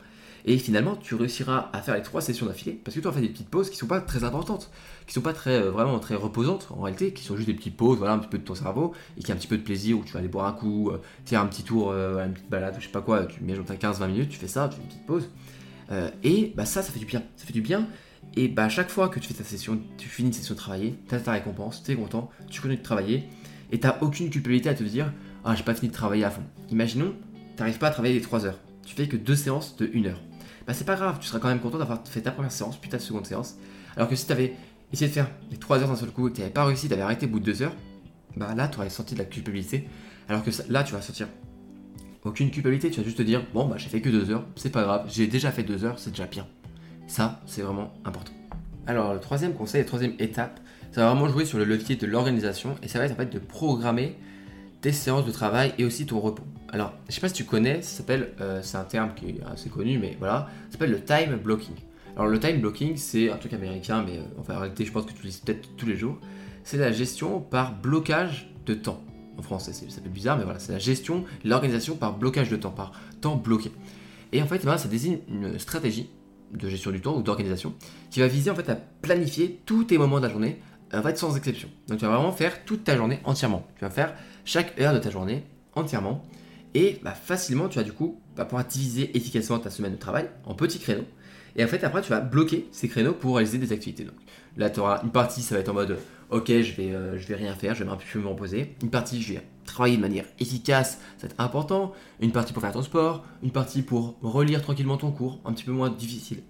Et 0.46 0.58
finalement, 0.58 0.94
tu 0.94 1.14
réussiras 1.14 1.70
à 1.72 1.80
faire 1.80 1.94
les 1.94 2.02
trois 2.02 2.20
sessions 2.20 2.44
d'affilée 2.44 2.78
parce 2.84 2.94
que 2.94 3.00
tu 3.00 3.08
as 3.08 3.12
fait 3.12 3.22
des 3.22 3.30
petites 3.30 3.48
pauses 3.48 3.70
qui 3.70 3.78
sont 3.78 3.86
pas 3.86 4.00
très 4.00 4.24
importantes, 4.24 4.70
qui 5.06 5.14
sont 5.14 5.22
pas 5.22 5.32
très 5.32 5.62
euh, 5.62 5.70
vraiment 5.70 5.98
très 5.98 6.16
reposantes 6.16 6.68
en 6.70 6.82
réalité, 6.82 7.14
qui 7.14 7.24
sont 7.24 7.34
juste 7.34 7.48
des 7.48 7.54
petites 7.54 7.76
pauses, 7.76 7.96
voilà, 7.96 8.12
un 8.12 8.18
petit 8.18 8.28
peu 8.28 8.36
de 8.36 8.44
ton 8.44 8.54
cerveau 8.54 8.92
et 9.16 9.22
qui 9.22 9.32
a 9.32 9.34
un 9.34 9.38
petit 9.38 9.46
peu 9.46 9.56
de 9.56 9.62
plaisir 9.62 9.98
où 9.98 10.04
tu 10.04 10.12
vas 10.12 10.18
aller 10.18 10.28
boire 10.28 10.46
un 10.46 10.52
coup, 10.52 10.90
euh, 10.90 11.00
faire 11.24 11.40
un 11.40 11.46
petit 11.46 11.62
tour, 11.62 11.92
euh, 11.92 12.22
une 12.26 12.34
petite 12.34 12.50
balade, 12.50 12.76
je 12.78 12.84
sais 12.84 12.92
pas 12.92 13.00
quoi, 13.00 13.24
tu 13.24 13.42
mets 13.42 13.54
15-20 13.54 14.06
minutes, 14.06 14.28
tu 14.28 14.36
fais 14.36 14.48
ça, 14.48 14.68
tu 14.68 14.76
fais 14.76 14.82
une 14.82 14.88
petite 14.88 15.06
pause. 15.06 15.30
et 16.22 16.52
bah 16.54 16.66
ça, 16.66 16.82
ça 16.82 16.92
fait 16.92 16.98
du 16.98 17.06
bien, 17.06 17.22
ça 17.36 17.46
fait 17.46 17.52
du 17.52 17.62
bien. 17.62 17.86
Et 18.36 18.48
bah 18.48 18.64
à 18.64 18.68
chaque 18.68 18.90
fois 18.90 19.08
que 19.08 19.20
tu 19.20 19.28
fais 19.28 19.34
ta 19.34 19.44
session, 19.44 19.80
tu 19.96 20.08
finis 20.08 20.28
une 20.28 20.34
session 20.34 20.54
de 20.54 20.58
travailler, 20.58 20.98
tu 21.08 21.14
as 21.14 21.20
ta 21.20 21.32
récompense, 21.32 21.82
tu 21.82 21.92
es 21.92 21.94
content, 21.94 22.30
tu 22.50 22.60
continues 22.60 22.78
de 22.78 22.82
travailler 22.82 23.28
et 23.70 23.78
tu 23.78 23.88
aucune 24.00 24.30
culpabilité 24.30 24.68
à 24.68 24.74
te 24.74 24.82
dire 24.82 25.12
ah 25.44 25.54
j'ai 25.54 25.62
pas 25.62 25.74
fini 25.74 25.88
de 25.88 25.94
travailler 25.94 26.24
à 26.24 26.30
fond. 26.30 26.42
Imaginons, 26.70 27.14
tu 27.56 27.60
n'arrives 27.60 27.78
pas 27.78 27.88
à 27.88 27.90
travailler 27.90 28.14
les 28.14 28.20
3 28.20 28.46
heures, 28.46 28.58
tu 28.84 28.94
fais 28.94 29.06
que 29.06 29.16
deux 29.16 29.36
séances 29.36 29.76
de 29.76 29.88
1 29.94 30.06
heure 30.06 30.20
bah 30.66 30.72
c'est 30.72 30.84
pas 30.84 30.96
grave, 30.96 31.18
tu 31.20 31.26
seras 31.26 31.38
quand 31.38 31.48
même 31.48 31.60
content 31.60 31.78
d'avoir 31.78 32.06
fait 32.06 32.22
ta 32.22 32.30
première 32.30 32.52
séance, 32.52 32.78
puis 32.78 32.90
ta 32.90 32.98
seconde 32.98 33.26
séance. 33.26 33.56
Alors 33.96 34.08
que 34.08 34.16
si 34.16 34.26
tu 34.26 34.32
avais 34.32 34.54
essayé 34.92 35.08
de 35.08 35.12
faire 35.12 35.30
les 35.50 35.56
3 35.56 35.80
heures 35.80 35.88
d'un 35.88 35.96
seul 35.96 36.10
coup 36.10 36.28
et 36.28 36.30
que 36.30 36.36
tu 36.36 36.40
n'avais 36.40 36.52
pas 36.52 36.64
réussi, 36.64 36.88
tu 36.88 36.94
avais 36.94 37.02
arrêté 37.02 37.26
au 37.26 37.28
bout 37.28 37.40
de 37.40 37.44
2 37.44 37.62
heures, 37.62 37.76
bah 38.36 38.54
là 38.54 38.68
tu 38.68 38.78
aurais 38.78 38.90
senti 38.90 39.14
de 39.14 39.18
la 39.18 39.26
culpabilité. 39.26 39.88
Alors 40.28 40.42
que 40.42 40.50
là 40.68 40.82
tu 40.82 40.94
vas 40.94 41.02
sentir 41.02 41.28
aucune 42.24 42.50
culpabilité, 42.50 42.90
tu 42.90 43.00
vas 43.00 43.04
juste 43.04 43.18
te 43.18 43.22
dire 43.22 43.44
bon 43.52 43.66
bah 43.66 43.76
j'ai 43.76 43.88
fait 43.88 44.00
que 44.00 44.08
2 44.08 44.30
heures, 44.30 44.46
c'est 44.56 44.70
pas 44.70 44.82
grave, 44.82 45.04
j'ai 45.08 45.26
déjà 45.26 45.52
fait 45.52 45.62
2 45.62 45.84
heures, 45.84 45.98
c'est 45.98 46.10
déjà 46.10 46.26
bien. 46.26 46.46
Ça, 47.06 47.40
c'est 47.46 47.62
vraiment 47.62 47.92
important. 48.04 48.32
Alors 48.86 49.14
le 49.14 49.20
troisième 49.20 49.54
conseil, 49.54 49.80
la 49.82 49.86
troisième 49.86 50.14
étape, 50.18 50.60
ça 50.92 51.02
va 51.02 51.12
vraiment 51.12 51.28
jouer 51.28 51.44
sur 51.44 51.58
le 51.58 51.64
levier 51.64 51.96
de 51.96 52.06
l'organisation 52.06 52.76
et 52.82 52.88
ça 52.88 52.98
va 52.98 53.06
être 53.06 53.12
en 53.12 53.16
fait 53.16 53.32
de 53.32 53.38
programmer 53.38 54.16
tes 54.80 54.92
séances 54.92 55.24
de 55.24 55.32
travail 55.32 55.72
et 55.78 55.84
aussi 55.84 56.06
ton 56.06 56.20
repos. 56.20 56.44
Alors, 56.70 56.92
je 57.08 57.14
sais 57.14 57.20
pas 57.20 57.28
si 57.28 57.34
tu 57.34 57.44
connais, 57.44 57.82
ça 57.82 57.98
s'appelle, 57.98 58.32
euh, 58.40 58.60
c'est 58.62 58.76
un 58.76 58.84
terme 58.84 59.14
qui 59.14 59.26
est 59.26 59.40
assez 59.50 59.70
connu, 59.70 59.98
mais 59.98 60.16
voilà, 60.18 60.48
ça 60.66 60.72
s'appelle 60.72 60.90
le 60.90 61.00
time 61.00 61.36
blocking. 61.36 61.74
Alors, 62.16 62.26
le 62.26 62.38
time 62.38 62.60
blocking, 62.60 62.96
c'est 62.96 63.30
un 63.30 63.36
truc 63.36 63.52
américain, 63.52 64.04
mais 64.06 64.18
euh, 64.18 64.54
en 64.54 64.58
réalité, 64.58 64.84
je 64.84 64.92
pense 64.92 65.04
que 65.04 65.10
tu 65.10 65.14
l'utilises 65.14 65.38
peut-être 65.38 65.76
tous 65.76 65.86
les 65.86 65.96
jours. 65.96 66.18
C'est 66.64 66.76
la 66.76 66.92
gestion 66.92 67.40
par 67.40 67.74
blocage 67.74 68.50
de 68.66 68.74
temps. 68.74 69.00
En 69.38 69.42
français, 69.42 69.72
ça 69.72 69.86
fait 70.02 70.08
bizarre, 70.08 70.36
mais 70.36 70.44
voilà, 70.44 70.58
c'est 70.58 70.72
la 70.72 70.78
gestion, 70.78 71.24
l'organisation 71.44 71.96
par 71.96 72.16
blocage 72.16 72.50
de 72.50 72.56
temps, 72.56 72.70
par 72.70 72.92
temps 73.20 73.36
bloqué. 73.36 73.72
Et 74.32 74.42
en 74.42 74.46
fait, 74.46 74.64
ben, 74.64 74.76
ça 74.76 74.88
désigne 74.88 75.18
une 75.28 75.58
stratégie 75.58 76.10
de 76.54 76.68
gestion 76.68 76.90
du 76.90 77.00
temps 77.00 77.16
ou 77.16 77.22
d'organisation 77.22 77.74
qui 78.10 78.20
va 78.20 78.28
viser 78.28 78.50
en 78.50 78.54
fait 78.54 78.68
à 78.68 78.76
planifier 79.02 79.60
tous 79.66 79.84
tes 79.84 79.98
moments 79.98 80.18
de 80.18 80.26
la 80.26 80.30
journée, 80.30 80.60
en 80.92 81.02
fait, 81.02 81.18
sans 81.18 81.36
exception. 81.36 81.68
Donc, 81.88 81.98
tu 81.98 82.04
vas 82.04 82.12
vraiment 82.12 82.32
faire 82.32 82.64
toute 82.64 82.84
ta 82.84 82.96
journée 82.96 83.20
entièrement. 83.24 83.66
Tu 83.76 83.84
vas 83.84 83.90
faire 83.90 84.14
chaque 84.44 84.80
heure 84.80 84.94
de 84.94 84.98
ta 84.98 85.10
journée 85.10 85.44
entièrement. 85.74 86.24
Et 86.74 87.00
bah, 87.02 87.12
facilement, 87.12 87.68
tu 87.68 87.78
vas 87.78 87.84
du 87.84 87.92
coup 87.92 88.20
bah, 88.36 88.44
pouvoir 88.44 88.64
diviser 88.64 89.16
efficacement 89.16 89.58
ta 89.58 89.70
semaine 89.70 89.92
de 89.92 89.98
travail 89.98 90.28
en 90.44 90.54
petits 90.54 90.78
créneaux. 90.78 91.06
Et 91.56 91.64
en 91.64 91.68
fait, 91.68 91.84
après, 91.84 92.02
tu 92.02 92.10
vas 92.10 92.20
bloquer 92.20 92.66
ces 92.72 92.88
créneaux 92.88 93.12
pour 93.12 93.36
réaliser 93.36 93.58
des 93.58 93.72
activités. 93.72 94.06
Là, 94.56 94.70
tu 94.70 94.80
auras 94.80 95.02
une 95.02 95.10
partie, 95.10 95.42
ça 95.42 95.54
va 95.54 95.60
être 95.60 95.68
en 95.68 95.74
mode 95.74 95.98
Ok, 96.30 96.48
je 96.48 96.72
vais, 96.74 96.90
euh, 96.92 97.18
je 97.18 97.26
vais 97.26 97.34
rien 97.34 97.54
faire, 97.54 97.74
je 97.74 97.84
vais 97.84 97.90
un 97.90 97.96
peu 97.96 98.18
me 98.18 98.26
reposer. 98.26 98.74
Une 98.82 98.90
partie, 98.90 99.22
je 99.22 99.34
vais 99.34 99.42
travailler 99.64 99.96
de 99.96 100.02
manière 100.02 100.24
efficace, 100.40 101.00
c'est 101.18 101.38
important. 101.38 101.92
Une 102.20 102.32
partie 102.32 102.52
pour 102.52 102.62
faire 102.62 102.72
ton 102.72 102.82
sport. 102.82 103.24
Une 103.42 103.50
partie 103.50 103.82
pour 103.82 104.16
relire 104.22 104.62
tranquillement 104.62 104.96
ton 104.96 105.10
cours, 105.12 105.40
un 105.44 105.52
petit 105.52 105.64
peu 105.64 105.72
moins 105.72 105.90
difficile. 105.90 106.42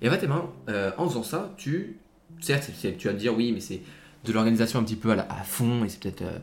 Et 0.00 0.08
en 0.08 0.12
fait, 0.12 0.26
euh, 0.68 0.90
en 0.96 1.08
faisant 1.08 1.22
ça, 1.22 1.54
tu. 1.56 1.98
Certes, 2.40 2.70
tu 2.98 3.08
vas 3.08 3.14
te 3.14 3.18
dire 3.18 3.36
Oui, 3.36 3.52
mais 3.52 3.60
c'est 3.60 3.80
de 4.24 4.32
l'organisation 4.32 4.78
un 4.80 4.84
petit 4.84 4.96
peu 4.96 5.12
à, 5.12 5.26
à 5.28 5.42
fond 5.42 5.84
et 5.84 5.88
c'est 5.88 6.00
peut-être. 6.00 6.22
Euh, 6.22 6.38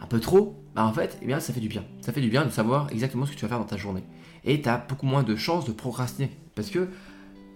un 0.00 0.06
peu 0.06 0.20
trop, 0.20 0.62
bah 0.74 0.84
en 0.84 0.92
fait, 0.92 1.18
eh 1.22 1.26
bien, 1.26 1.40
ça 1.40 1.52
fait 1.52 1.60
du 1.60 1.68
bien. 1.68 1.84
Ça 2.00 2.12
fait 2.12 2.20
du 2.20 2.28
bien 2.28 2.44
de 2.44 2.50
savoir 2.50 2.88
exactement 2.90 3.26
ce 3.26 3.32
que 3.32 3.36
tu 3.36 3.42
vas 3.42 3.48
faire 3.48 3.58
dans 3.58 3.64
ta 3.64 3.76
journée. 3.76 4.04
Et 4.44 4.60
tu 4.60 4.68
as 4.68 4.78
beaucoup 4.78 5.06
moins 5.06 5.22
de 5.22 5.34
chances 5.36 5.64
de 5.64 5.72
procrastiner. 5.72 6.30
Parce 6.54 6.70
que 6.70 6.88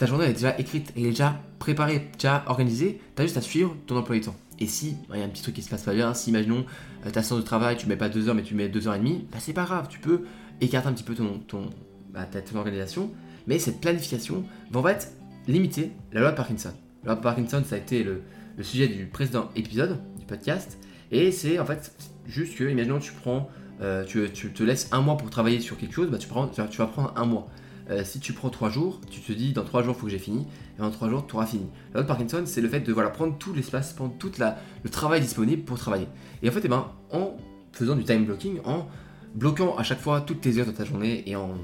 ta 0.00 0.06
journée 0.06 0.24
est 0.24 0.32
déjà 0.32 0.58
écrite, 0.58 0.94
elle 0.96 1.04
est 1.04 1.10
déjà 1.10 1.38
préparée, 1.58 2.08
déjà 2.14 2.42
organisée, 2.46 3.02
tu 3.14 3.20
as 3.20 3.26
juste 3.26 3.36
à 3.36 3.42
suivre 3.42 3.76
ton 3.86 3.98
emploi 3.98 4.16
du 4.16 4.22
temps. 4.22 4.34
Et 4.58 4.66
si 4.66 4.96
il 5.12 5.18
y 5.18 5.22
a 5.22 5.26
un 5.26 5.28
petit 5.28 5.42
truc 5.42 5.54
qui 5.54 5.60
se 5.60 5.68
passe 5.68 5.82
pas 5.82 5.92
bien, 5.92 6.14
si 6.14 6.30
imaginons 6.30 6.64
euh, 7.04 7.10
ta 7.10 7.22
séance 7.22 7.40
de 7.40 7.44
travail, 7.44 7.76
tu 7.76 7.86
mets 7.86 7.98
pas 7.98 8.08
2 8.08 8.30
heures 8.30 8.34
mais 8.34 8.42
tu 8.42 8.54
mets 8.54 8.70
2 8.70 8.88
heures 8.88 8.94
et 8.94 8.98
demie, 8.98 9.26
bah 9.30 9.36
c'est 9.40 9.52
pas 9.52 9.64
grave, 9.64 9.88
tu 9.90 9.98
peux 9.98 10.22
écarter 10.62 10.88
un 10.88 10.94
petit 10.94 11.04
peu 11.04 11.14
ton, 11.14 11.40
ton, 11.46 11.68
bah, 12.14 12.24
ta, 12.24 12.40
organisation, 12.56 13.10
mais 13.46 13.58
cette 13.58 13.82
planification 13.82 14.42
va 14.70 14.80
en 14.80 14.82
fait 14.84 15.12
limiter 15.46 15.92
la 16.14 16.20
loi 16.22 16.30
de 16.30 16.36
Parkinson. 16.36 16.72
La 17.04 17.12
loi 17.12 17.16
de 17.16 17.20
Parkinson, 17.22 17.62
ça 17.66 17.74
a 17.74 17.78
été 17.78 18.02
le, 18.02 18.22
sujet 18.62 18.88
du 18.88 19.04
précédent 19.04 19.50
épisode 19.54 20.00
du 20.18 20.24
podcast, 20.24 20.78
et 21.10 21.30
c'est 21.30 21.58
en 21.58 21.66
fait 21.66 21.92
Juste 22.26 22.56
que, 22.56 22.64
imaginons, 22.64 23.00
tu 23.00 23.12
prends, 23.12 23.50
euh, 23.82 24.04
te 24.04 24.62
laisses 24.62 24.88
un 24.92 25.00
mois 25.00 25.16
pour 25.16 25.28
travailler 25.28 25.60
sur 25.60 25.76
quelque 25.76 25.94
chose, 25.94 26.08
bah, 26.08 26.16
tu, 26.16 26.28
prends, 26.28 26.46
tu, 26.48 26.60
vas 26.78 26.86
prendre 26.86 27.12
un 27.16 27.26
mois. 27.26 27.50
Euh, 27.90 28.04
si 28.04 28.20
tu 28.20 28.32
prends 28.32 28.50
trois 28.50 28.70
jours, 28.70 29.00
tu 29.10 29.20
te 29.20 29.32
dis 29.32 29.52
dans 29.52 29.64
trois 29.64 29.82
jours 29.82 29.94
il 29.96 30.00
faut 30.00 30.06
que 30.06 30.12
j'ai 30.12 30.18
fini, 30.18 30.46
et 30.78 30.80
dans 30.80 30.90
trois 30.90 31.08
jours 31.08 31.26
tu 31.26 31.34
auras 31.34 31.46
fini. 31.46 31.66
La 31.92 32.02
de 32.02 32.06
Parkinson, 32.06 32.42
c'est 32.44 32.60
le 32.60 32.68
fait 32.68 32.80
de 32.80 32.92
voilà, 32.92 33.10
prendre 33.10 33.36
tout 33.36 33.52
l'espace, 33.52 33.92
prendre 33.92 34.14
tout 34.18 34.30
le 34.38 34.90
travail 34.90 35.20
disponible 35.20 35.62
pour 35.62 35.78
travailler. 35.78 36.06
Et 36.42 36.48
en 36.48 36.52
fait, 36.52 36.60
eh 36.64 36.68
ben, 36.68 36.86
en 37.12 37.36
faisant 37.72 37.96
du 37.96 38.04
time 38.04 38.24
blocking, 38.24 38.60
en 38.64 38.86
bloquant 39.34 39.76
à 39.76 39.82
chaque 39.82 40.00
fois 40.00 40.20
toutes 40.20 40.40
tes 40.40 40.58
heures 40.58 40.66
de 40.66 40.72
ta 40.72 40.84
journée 40.84 41.28
et 41.28 41.36
en, 41.36 41.54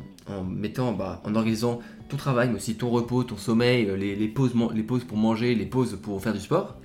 mettant, 0.44 0.92
bah, 0.92 1.20
en 1.24 1.34
organisant 1.34 1.80
ton 2.08 2.16
travail, 2.16 2.48
mais 2.48 2.56
aussi 2.56 2.76
ton 2.76 2.90
repos, 2.90 3.24
ton 3.24 3.36
sommeil, 3.36 3.88
euh, 3.88 3.96
les, 3.96 4.28
pauses, 4.28 4.52
les 4.74 4.82
pauses 4.82 5.04
pour 5.04 5.16
manger, 5.16 5.54
les 5.54 5.66
pauses 5.66 5.98
pour 6.00 6.20
faire 6.20 6.32
du 6.32 6.40
sport, 6.40 6.76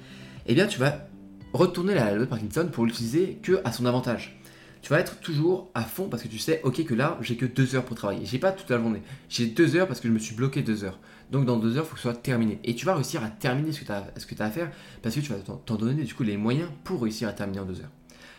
eh 0.46 0.54
bien 0.54 0.68
tu 0.68 0.80
vas 0.80 1.08
retourner 1.54 1.94
la 1.94 2.14
loi 2.16 2.26
Parkinson 2.26 2.70
pour 2.72 2.86
l'utiliser 2.86 3.40
que 3.42 3.62
à 3.64 3.72
son 3.72 3.86
avantage. 3.86 4.40
Tu 4.82 4.90
vas 4.90 5.00
être 5.00 5.20
toujours 5.20 5.70
à 5.76 5.84
fond 5.84 6.10
parce 6.10 6.24
que 6.24 6.28
tu 6.28 6.40
sais, 6.40 6.62
ok, 6.64 6.84
que 6.86 6.94
là, 6.94 7.18
j'ai 7.22 7.36
que 7.36 7.46
deux 7.46 7.76
heures 7.76 7.86
pour 7.86 7.96
travailler. 7.96 8.26
J'ai 8.26 8.40
pas 8.40 8.52
toute 8.52 8.70
la 8.70 8.80
journée. 8.80 9.02
J'ai 9.30 9.46
deux 9.46 9.76
heures 9.76 9.88
parce 9.88 10.00
que 10.00 10.08
je 10.08 10.14
me 10.14 10.20
suis 10.20 10.36
bloqué 10.36 10.64
deux 10.64 10.84
heures. 10.84 11.00
Donc 11.32 11.46
dans 11.46 11.58
deux 11.58 11.78
heures, 11.78 11.86
il 11.86 11.88
faut 11.88 11.96
que 11.96 12.02
ce 12.02 12.10
soit 12.10 12.16
terminé. 12.16 12.60
Et 12.64 12.76
tu 12.76 12.86
vas 12.86 12.96
réussir 12.96 13.24
à 13.24 13.30
terminer 13.30 13.72
ce 13.72 13.80
que 13.80 13.86
tu 13.86 13.92
as, 13.92 14.46
à 14.46 14.50
faire 14.50 14.72
parce 15.02 15.16
que 15.16 15.20
tu 15.20 15.32
vas 15.32 15.38
t'en 15.40 15.76
donner 15.76 16.04
du 16.04 16.14
coup 16.14 16.24
les 16.24 16.36
moyens 16.36 16.70
pour 16.84 17.02
réussir 17.04 17.28
à 17.28 17.34
terminer 17.34 17.60
en 17.60 17.66
deux 17.66 17.80
heures. 17.80 17.92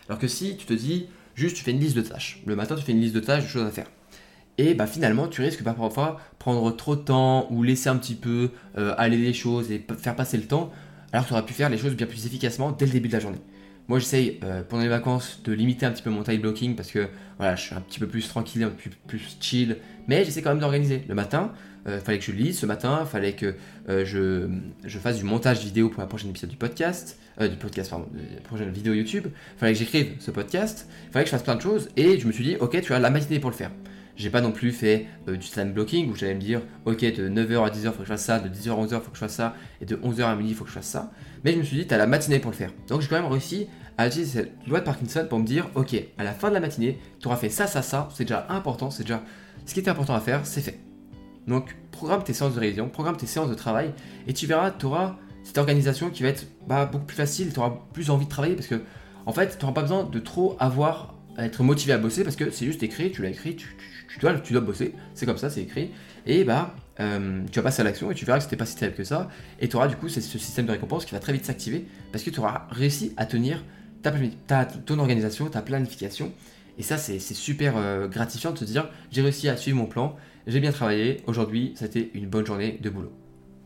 Alors 0.09 0.19
que 0.19 0.27
si 0.27 0.57
tu 0.57 0.67
te 0.67 0.75
dis, 0.75 1.07
juste 1.35 1.57
tu 1.57 1.63
fais 1.63 1.71
une 1.71 1.81
liste 1.81 1.97
de 1.97 2.03
tâches. 2.03 2.43
Le 2.45 2.57
matin, 2.57 2.75
tu 2.75 2.83
fais 2.83 2.93
une 2.93 3.01
liste 3.01 3.15
de 3.15 3.21
tâches, 3.21 3.45
de 3.45 3.49
choses 3.49 3.67
à 3.67 3.71
faire. 3.71 3.87
Et 4.59 4.75
bah 4.75 4.87
finalement, 4.87 5.29
tu 5.29 5.41
risques 5.41 5.63
parfois 5.63 6.21
prendre 6.39 6.71
trop 6.77 6.97
de 6.97 7.01
temps 7.01 7.47
ou 7.51 7.63
laisser 7.63 7.89
un 7.89 7.97
petit 7.97 8.15
peu 8.15 8.51
euh, 8.77 8.95
aller 8.99 9.17
les 9.17 9.33
choses 9.33 9.71
et 9.71 9.85
faire 9.99 10.15
passer 10.15 10.37
le 10.37 10.45
temps, 10.45 10.71
alors 11.13 11.25
que 11.25 11.29
tu 11.29 11.35
aurais 11.35 11.47
pu 11.47 11.55
faire 11.55 11.71
les 11.71 11.79
choses 11.79 11.95
bien 11.95 12.07
plus 12.07 12.27
efficacement 12.27 12.73
dès 12.73 12.85
le 12.85 12.93
début 12.93 13.09
de 13.09 13.15
la 13.15 13.21
journée. 13.21 13.41
Moi, 13.89 13.99
j'essaye 13.99 14.39
euh, 14.45 14.63
pendant 14.63 14.83
les 14.83 14.89
vacances 14.89 15.41
de 15.45 15.53
limiter 15.53 15.87
un 15.87 15.91
petit 15.91 16.03
peu 16.03 16.11
mon 16.11 16.23
time 16.23 16.41
blocking 16.41 16.77
parce 16.77 16.91
que 16.91 17.09
voilà, 17.39 17.57
je 17.57 17.63
suis 17.63 17.75
un 17.75 17.81
petit 17.81 17.99
peu 17.99 18.07
plus 18.07 18.27
tranquille, 18.29 18.63
un 18.63 18.69
peu 18.69 18.91
plus, 19.07 19.37
chill, 19.41 19.79
mais 20.07 20.25
j'essaie 20.25 20.43
quand 20.43 20.51
même 20.51 20.61
d'organiser. 20.61 21.03
Le 21.09 21.15
matin, 21.15 21.53
euh, 21.87 22.01
fallait 22.01 22.19
que 22.19 22.25
je 22.25 22.33
lise 22.33 22.59
ce 22.59 22.67
matin, 22.67 23.05
fallait 23.05 23.35
que 23.35 23.55
je, 23.89 24.49
je, 24.85 24.99
fasse 24.99 25.19
du 25.19 25.25
montage 25.25 25.61
vidéo 25.61 25.89
pour 25.89 26.01
la 26.01 26.07
prochaine 26.07 26.31
épisode 26.31 26.51
du 26.51 26.57
podcast, 26.57 27.19
du 27.41 27.57
podcast, 27.57 27.91
pardon, 27.91 28.07
de 28.13 28.37
la 28.37 28.41
prochaine 28.43 28.71
vidéo 28.71 28.93
YouTube, 28.95 29.27
fallait 29.57 29.73
que 29.73 29.79
j'écrive 29.79 30.15
ce 30.21 30.31
podcast, 30.31 30.89
fallait 31.11 31.25
que 31.25 31.31
je 31.31 31.37
fasse 31.37 31.43
plein 31.43 31.57
de 31.57 31.63
choses 31.63 31.89
et 31.97 32.19
je 32.19 32.27
me 32.27 32.33
suis 32.33 32.45
dit, 32.45 32.57
ok, 32.61 32.81
tu 32.81 32.93
as 32.95 32.99
la 32.99 33.11
matinée 33.11 33.41
pour 33.41 33.51
le 33.51 33.57
faire. 33.57 33.71
J'ai 34.17 34.31
pas 34.31 34.41
non 34.41 34.53
plus 34.53 34.73
fait 34.73 35.07
euh, 35.29 35.37
du 35.37 35.49
time 35.49 35.73
blocking 35.73 36.11
où 36.11 36.15
j'allais 36.15 36.35
me 36.35 36.41
dire, 36.41 36.61
ok, 36.85 37.01
de 37.01 37.29
9h 37.29 37.67
à 37.67 37.71
10h, 37.71 37.87
faut 37.87 37.99
que 37.99 38.03
je 38.03 38.09
fasse 38.09 38.25
ça, 38.25 38.39
de 38.39 38.49
10h 38.49 38.71
à 38.71 38.85
11h, 38.85 39.01
faut 39.01 39.11
que 39.11 39.17
je 39.17 39.21
fasse 39.21 39.35
ça, 39.35 39.55
et 39.81 39.87
de 39.87 39.97
11h 39.97 40.23
à 40.23 40.37
midi, 40.37 40.55
faut 40.55 40.65
que 40.65 40.71
je 40.71 40.75
fasse 40.75 40.87
ça. 40.87 41.11
Mais 41.45 41.53
je 41.53 41.59
me 41.59 41.63
suis 41.63 41.77
dit, 41.77 41.87
tu 41.87 41.95
as 41.95 41.99
la 41.99 42.07
matinée 42.07 42.39
pour 42.39 42.51
le 42.51 42.57
faire. 42.57 42.71
Donc 42.89 43.01
j'ai 43.01 43.09
quand 43.09 43.21
même 43.21 43.31
réussi 43.31 43.69
à 43.97 44.07
utiliser 44.07 44.41
cette 44.41 44.53
loi 44.67 44.81
de 44.81 44.85
Parkinson 44.85 45.27
pour 45.29 45.39
me 45.39 45.47
dire, 45.47 45.69
ok, 45.75 45.95
à 46.19 46.25
la 46.25 46.33
fin 46.33 46.49
de 46.49 46.55
la 46.55 46.61
matinée, 46.61 46.99
tu 47.21 47.29
auras 47.29 47.37
fait 47.37 47.49
ça, 47.49 47.67
ça, 47.67 47.83
ça, 47.83 48.09
c'est 48.15 48.25
déjà 48.25 48.47
important, 48.51 48.91
c'est 48.91 49.03
déjà 49.05 49.23
ce 49.65 49.75
qui 49.75 49.81
était 49.81 49.91
important 49.91 50.15
à 50.15 50.21
faire, 50.21 50.45
c'est 50.45 50.61
fait. 50.61 50.79
Donc 51.47 51.77
programme 51.91 52.23
tes 52.23 52.33
séances 52.33 52.55
de 52.55 52.61
révision, 52.61 52.89
programme 52.89 53.17
tes 53.17 53.27
séances 53.27 53.51
de 53.51 53.55
travail, 53.55 53.93
et 54.27 54.33
tu 54.33 54.47
verras, 54.47 54.71
tu 54.71 54.87
auras 54.87 55.17
cette 55.45 55.59
organisation 55.59 56.11
qui 56.11 56.23
va 56.23 56.29
être 56.29 56.47
bah, 56.67 56.87
beaucoup 56.87 57.05
plus 57.05 57.17
facile, 57.17 57.53
tu 57.53 57.59
auras 57.59 57.75
plus 57.93 58.11
envie 58.11 58.27
de 58.27 58.31
travailler 58.31 58.55
parce 58.55 58.69
que, 58.69 58.81
en 59.27 59.33
fait, 59.33 59.59
tu 59.59 59.65
n'auras 59.65 59.75
pas 59.75 59.83
besoin 59.83 60.05
de 60.05 60.19
trop 60.19 60.57
avoir 60.61 61.15
à 61.37 61.47
être 61.47 61.63
motivé 61.63 61.93
à 61.93 61.99
bosser 61.99 62.25
parce 62.25 62.37
que 62.37 62.51
c'est 62.51 62.67
juste 62.67 62.83
écrit, 62.83 63.11
tu 63.11 63.23
l'as 63.23 63.31
écrit, 63.31 63.57
tu, 63.57 63.67
dois, 64.21 64.61
bosser, 64.61 64.95
c'est 65.15 65.27
comme 65.27 65.39
ça, 65.39 65.51
c'est 65.51 65.63
écrit. 65.63 65.91
Et 66.27 66.45
bah, 66.45 66.77
euh, 67.01 67.43
tu 67.51 67.59
vas 67.59 67.63
passer 67.63 67.81
à 67.81 67.85
l'action 67.85 68.11
et 68.11 68.15
tu 68.15 68.25
verras 68.25 68.39
que 68.39 68.45
c'était 68.45 68.57
pas 68.57 68.67
si 68.67 68.77
terrible 68.77 68.97
que 68.97 69.05
ça. 69.05 69.29
Et 69.61 69.69
tu 69.69 69.77
auras 69.77 69.89
du 69.89 69.97
coup 69.97 70.09
ce 70.09 70.21
système 70.21 70.67
de 70.67 70.73
récompense 70.73 71.05
qui 71.05 71.13
va 71.13 71.21
très 71.21 71.33
vite 71.33 71.45
s'activer 71.45 71.87
parce 72.13 72.23
que 72.23 72.31
tu 72.31 72.41
auras 72.41 72.67
réussi 72.71 73.13
à 73.17 73.27
tenir 73.27 73.65
ta, 74.03 74.65
ton 74.65 74.99
organisation, 74.99 75.49
ta 75.49 75.63
planification. 75.63 76.33
Et 76.79 76.83
ça, 76.83 76.97
c'est 76.99 77.19
super 77.19 77.77
euh, 77.77 78.09
gratifiant 78.09 78.51
de 78.51 78.59
te 78.59 78.65
dire 78.65 78.89
j'ai 79.11 79.23
réussi 79.23 79.49
à 79.49 79.57
suivre 79.57 79.79
mon 79.79 79.87
plan, 79.87 80.17
j'ai 80.47 80.61
bien 80.61 80.73
travaillé, 80.73 81.23
aujourd'hui, 81.27 81.73
ça 81.77 81.85
a 81.85 81.89
été 81.89 82.11
une 82.15 82.27
bonne 82.27 82.47
journée 82.47 82.79
de 82.81 82.91
boulot. 82.91 83.13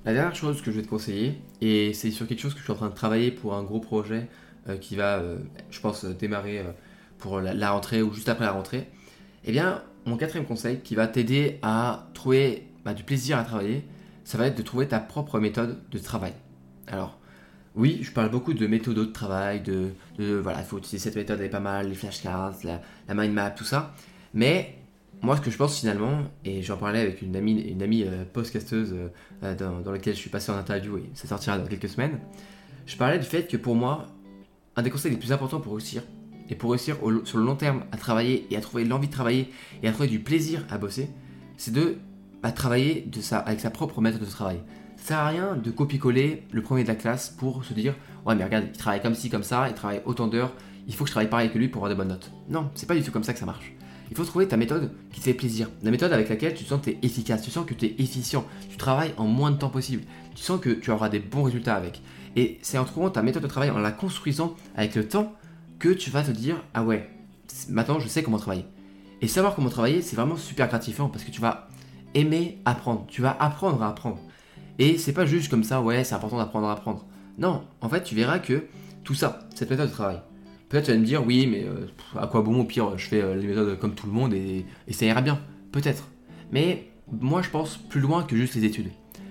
La 0.04 0.12
dernière 0.12 0.34
chose 0.34 0.62
que 0.62 0.70
je 0.70 0.76
vais 0.76 0.82
te 0.82 0.88
conseiller, 0.88 1.40
et 1.60 1.92
c'est 1.92 2.10
sur 2.10 2.26
quelque 2.26 2.40
chose 2.40 2.54
que 2.54 2.60
je 2.60 2.64
suis 2.64 2.72
en 2.72 2.76
train 2.76 2.88
de 2.88 2.94
travailler 2.94 3.30
pour 3.30 3.54
un 3.54 3.62
gros 3.62 3.80
projet 3.80 4.28
euh, 4.68 4.76
qui 4.76 4.94
va, 4.94 5.22
je 5.70 5.80
pense, 5.80 6.04
démarrer 6.04 6.62
pour 7.18 7.40
la, 7.40 7.70
rentrée 7.70 8.02
ou 8.02 8.12
juste 8.12 8.28
après 8.28 8.44
la 8.44 8.52
rentrée, 8.52 8.88
eh 9.44 9.52
bien, 9.52 9.82
mon 10.04 10.16
quatrième 10.16 10.46
conseil 10.46 10.80
qui 10.80 10.94
va 10.94 11.06
t'aider 11.06 11.58
à 11.62 12.08
trouver 12.14 12.68
bah, 12.84 12.94
du 12.94 13.02
plaisir 13.02 13.38
à 13.38 13.44
travailler, 13.44 13.84
ça 14.24 14.38
va 14.38 14.46
être 14.46 14.56
de 14.56 14.62
trouver 14.62 14.88
ta 14.88 15.00
propre 15.00 15.38
méthode 15.40 15.78
de 15.90 15.98
travail. 15.98 16.32
Alors, 16.86 17.18
oui, 17.74 18.00
je 18.02 18.10
parle 18.10 18.30
beaucoup 18.30 18.54
de 18.54 18.66
méthodes 18.66 18.96
de 18.96 19.04
travail, 19.04 19.60
de, 19.60 19.90
voilà, 20.18 20.60
il 20.60 20.64
faut 20.64 20.78
utiliser 20.78 20.98
cette 20.98 21.16
méthode, 21.16 21.38
elle 21.40 21.46
est 21.46 21.50
pas 21.50 21.60
mal, 21.60 21.88
les 21.88 21.94
flashcards, 21.94 22.54
la, 22.64 22.80
la 23.06 23.14
mind 23.14 23.34
map, 23.34 23.50
tout 23.50 23.64
ça. 23.64 23.94
Mais 24.34 24.78
moi, 25.22 25.36
ce 25.36 25.40
que 25.40 25.50
je 25.50 25.56
pense 25.56 25.80
finalement, 25.80 26.22
et 26.44 26.62
j'en 26.62 26.76
parlais 26.76 27.00
avec 27.00 27.22
une 27.22 27.36
amie, 27.36 27.60
une 27.60 27.82
amie 27.82 28.04
euh, 28.04 28.24
postcasteuse 28.32 28.94
euh, 29.42 29.54
dans, 29.54 29.90
laquelle 29.90 30.14
je 30.14 30.20
suis 30.20 30.30
passé 30.30 30.52
en 30.52 30.56
interview 30.56 30.98
et 30.98 31.10
ça 31.14 31.26
sortira 31.26 31.58
dans 31.58 31.66
quelques 31.66 31.88
semaines, 31.88 32.20
je 32.86 32.96
parlais 32.96 33.18
du 33.18 33.24
fait 33.24 33.48
que 33.48 33.56
pour 33.56 33.74
moi, 33.74 34.06
un 34.76 34.82
des 34.82 34.90
conseils 34.90 35.10
les 35.10 35.16
plus 35.16 35.32
importants 35.32 35.60
pour 35.60 35.72
réussir, 35.72 36.02
et 36.48 36.54
pour 36.54 36.70
réussir 36.70 36.96
sur 37.24 37.38
le 37.38 37.44
long 37.44 37.56
terme 37.56 37.84
à 37.92 37.96
travailler 37.96 38.46
et 38.50 38.56
à 38.56 38.60
trouver 38.60 38.84
l'envie 38.84 39.08
de 39.08 39.12
travailler 39.12 39.50
et 39.82 39.88
à 39.88 39.92
trouver 39.92 40.08
du 40.08 40.20
plaisir 40.20 40.64
à 40.70 40.78
bosser, 40.78 41.08
c'est 41.56 41.72
de 41.72 41.96
à 42.42 42.52
travailler 42.52 43.08
de 43.10 43.20
avec 43.34 43.60
sa 43.60 43.70
propre 43.70 44.00
méthode 44.00 44.20
de 44.20 44.26
travail. 44.26 44.60
Ça 44.96 45.08
sert 45.08 45.18
à 45.18 45.28
rien 45.28 45.56
de 45.56 45.70
copier-coller 45.70 46.44
le 46.52 46.62
premier 46.62 46.82
de 46.82 46.88
la 46.88 46.94
classe 46.94 47.30
pour 47.30 47.64
se 47.64 47.74
dire 47.74 47.94
ouais 48.24 48.34
mais 48.34 48.44
regarde 48.44 48.66
il 48.68 48.78
travaille 48.78 49.02
comme 49.02 49.14
ci 49.14 49.30
comme 49.30 49.42
ça, 49.42 49.68
il 49.68 49.74
travaille 49.74 50.02
autant 50.04 50.28
d'heures, 50.28 50.52
il 50.86 50.94
faut 50.94 51.04
que 51.04 51.08
je 51.08 51.12
travaille 51.12 51.30
pareil 51.30 51.50
que 51.50 51.58
lui 51.58 51.68
pour 51.68 51.84
avoir 51.84 51.90
des 51.90 51.96
bonnes 51.96 52.12
notes. 52.12 52.30
Non, 52.48 52.70
c'est 52.74 52.86
pas 52.86 52.94
du 52.94 53.02
tout 53.02 53.10
comme 53.10 53.24
ça 53.24 53.32
que 53.32 53.38
ça 53.38 53.46
marche. 53.46 53.75
Il 54.10 54.16
faut 54.16 54.24
trouver 54.24 54.46
ta 54.46 54.56
méthode 54.56 54.92
qui 55.12 55.20
te 55.20 55.24
fait 55.24 55.34
plaisir, 55.34 55.68
la 55.82 55.90
méthode 55.90 56.12
avec 56.12 56.28
laquelle 56.28 56.54
tu 56.54 56.64
sens 56.64 56.80
que 56.80 56.90
tu 56.90 56.96
es 56.96 56.98
efficace, 57.02 57.42
tu 57.42 57.50
sens 57.50 57.66
que 57.66 57.74
tu 57.74 57.86
es 57.86 57.94
efficient, 57.98 58.44
tu 58.70 58.76
travailles 58.76 59.12
en 59.16 59.26
moins 59.26 59.50
de 59.50 59.56
temps 59.56 59.68
possible, 59.68 60.02
tu 60.34 60.42
sens 60.42 60.60
que 60.60 60.70
tu 60.70 60.90
auras 60.90 61.08
des 61.08 61.18
bons 61.18 61.42
résultats 61.42 61.74
avec. 61.74 62.02
Et 62.36 62.58
c'est 62.62 62.78
en 62.78 62.84
trouvant 62.84 63.10
ta 63.10 63.22
méthode 63.22 63.42
de 63.42 63.48
travail, 63.48 63.70
en 63.70 63.78
la 63.78 63.92
construisant 63.92 64.54
avec 64.76 64.94
le 64.94 65.08
temps, 65.08 65.34
que 65.78 65.88
tu 65.88 66.10
vas 66.10 66.22
te 66.22 66.30
dire 66.30 66.62
ah 66.74 66.84
ouais, 66.84 67.10
maintenant 67.68 68.00
je 68.00 68.08
sais 68.08 68.22
comment 68.22 68.38
travailler. 68.38 68.64
Et 69.22 69.28
savoir 69.28 69.54
comment 69.54 69.70
travailler, 69.70 70.02
c'est 70.02 70.16
vraiment 70.16 70.36
super 70.36 70.68
gratifiant 70.68 71.08
parce 71.08 71.24
que 71.24 71.30
tu 71.30 71.40
vas 71.40 71.68
aimer 72.14 72.58
apprendre, 72.64 73.06
tu 73.08 73.22
vas 73.22 73.36
apprendre 73.40 73.82
à 73.82 73.88
apprendre. 73.88 74.18
Et 74.78 74.98
c'est 74.98 75.12
pas 75.12 75.26
juste 75.26 75.48
comme 75.50 75.64
ça, 75.64 75.80
ouais, 75.80 76.04
c'est 76.04 76.14
important 76.14 76.36
d'apprendre 76.36 76.68
à 76.68 76.72
apprendre. 76.72 77.06
Non, 77.38 77.64
en 77.80 77.88
fait, 77.88 78.02
tu 78.02 78.14
verras 78.14 78.38
que 78.38 78.64
tout 79.04 79.14
ça, 79.14 79.40
cette 79.54 79.70
méthode 79.70 79.88
de 79.88 79.94
travail, 79.94 80.20
peut-être 80.68 80.86
tu 80.86 80.92
vas 80.92 80.98
me 80.98 81.04
dire, 81.04 81.26
oui, 81.26 81.46
mais 81.46 81.64
euh, 81.64 81.86
à 82.18 82.26
quoi 82.26 82.42
bon, 82.42 82.60
au 82.60 82.64
pire, 82.64 82.96
je 82.98 83.06
fais 83.06 83.22
euh, 83.22 83.34
les 83.34 83.46
méthodes 83.46 83.78
comme 83.78 83.94
tout 83.94 84.06
le 84.06 84.12
monde 84.12 84.34
et, 84.34 84.64
ça 84.90 85.06
ira 85.06 85.20
bien. 85.22 85.40
Peut-être. 85.72 86.08
Mais 86.52 86.88
moi, 87.20 87.42
je 87.42 87.50
pense 87.50 87.76
plus 87.76 88.00
loin 88.00 88.22
que 88.22 88.36
juste 88.36 88.54
les 88.54 88.64
études. 88.64 88.90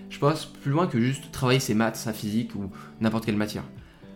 Je 0.09 0.19
pense 0.19 0.45
plus 0.45 0.71
loin 0.71 0.87
que 0.87 0.99
juste 0.99 1.31
travailler 1.31 1.59
ses 1.59 1.73
maths, 1.73 1.95
sa 1.95 2.13
physique 2.13 2.55
ou 2.55 2.69
n'importe 3.01 3.25
quelle 3.25 3.35
matière 3.35 3.63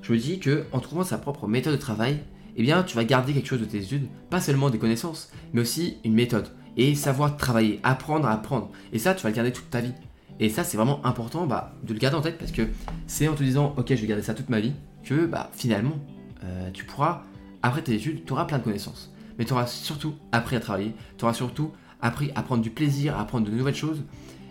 je 0.01 0.13
me 0.13 0.17
dis 0.17 0.39
que 0.39 0.65
en 0.71 0.79
trouvant 0.79 1.03
sa 1.03 1.17
propre 1.17 1.47
méthode 1.47 1.73
de 1.73 1.79
travail, 1.79 2.19
eh 2.55 2.63
bien, 2.63 2.83
tu 2.83 2.95
vas 2.95 3.03
garder 3.03 3.33
quelque 3.33 3.47
chose 3.47 3.59
de 3.59 3.65
tes 3.65 3.77
études, 3.77 4.07
pas 4.29 4.41
seulement 4.41 4.69
des 4.69 4.79
connaissances, 4.79 5.31
mais 5.53 5.61
aussi 5.61 5.97
une 6.03 6.13
méthode 6.13 6.47
et 6.77 6.95
savoir 6.95 7.37
travailler, 7.37 7.79
apprendre 7.83 8.27
à 8.27 8.31
apprendre. 8.31 8.71
Et 8.93 8.99
ça, 8.99 9.13
tu 9.13 9.23
vas 9.23 9.29
le 9.29 9.35
garder 9.35 9.51
toute 9.51 9.69
ta 9.69 9.81
vie. 9.81 9.93
Et 10.39 10.49
ça, 10.49 10.63
c'est 10.63 10.77
vraiment 10.77 11.05
important 11.05 11.45
bah, 11.45 11.75
de 11.83 11.93
le 11.93 11.99
garder 11.99 12.17
en 12.17 12.21
tête 12.21 12.37
parce 12.37 12.51
que 12.51 12.63
c'est 13.07 13.27
en 13.27 13.35
te 13.35 13.43
disant, 13.43 13.73
ok, 13.77 13.89
je 13.89 13.95
vais 13.95 14.07
garder 14.07 14.23
ça 14.23 14.33
toute 14.33 14.49
ma 14.49 14.59
vie, 14.59 14.73
que 15.03 15.25
bah, 15.25 15.49
finalement, 15.53 15.97
euh, 16.43 16.71
tu 16.71 16.85
pourras, 16.85 17.23
après 17.61 17.81
tes 17.81 17.93
études, 17.93 18.25
tu 18.25 18.33
auras 18.33 18.45
plein 18.45 18.57
de 18.57 18.63
connaissances. 18.63 19.11
Mais 19.37 19.45
tu 19.45 19.53
auras 19.53 19.67
surtout 19.67 20.15
appris 20.31 20.55
à 20.55 20.59
travailler, 20.59 20.93
tu 21.17 21.25
auras 21.25 21.33
surtout 21.33 21.71
appris 22.01 22.31
à 22.35 22.43
prendre 22.43 22.61
du 22.61 22.69
plaisir, 22.69 23.17
à 23.17 23.21
apprendre 23.21 23.45
de 23.45 23.51
nouvelles 23.51 23.75
choses. 23.75 24.03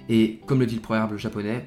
Et 0.09 0.41
comme 0.47 0.61
le 0.61 0.67
dit 0.67 0.77
le 0.77 0.81
proverbe 0.81 1.17
japonais, 1.17 1.67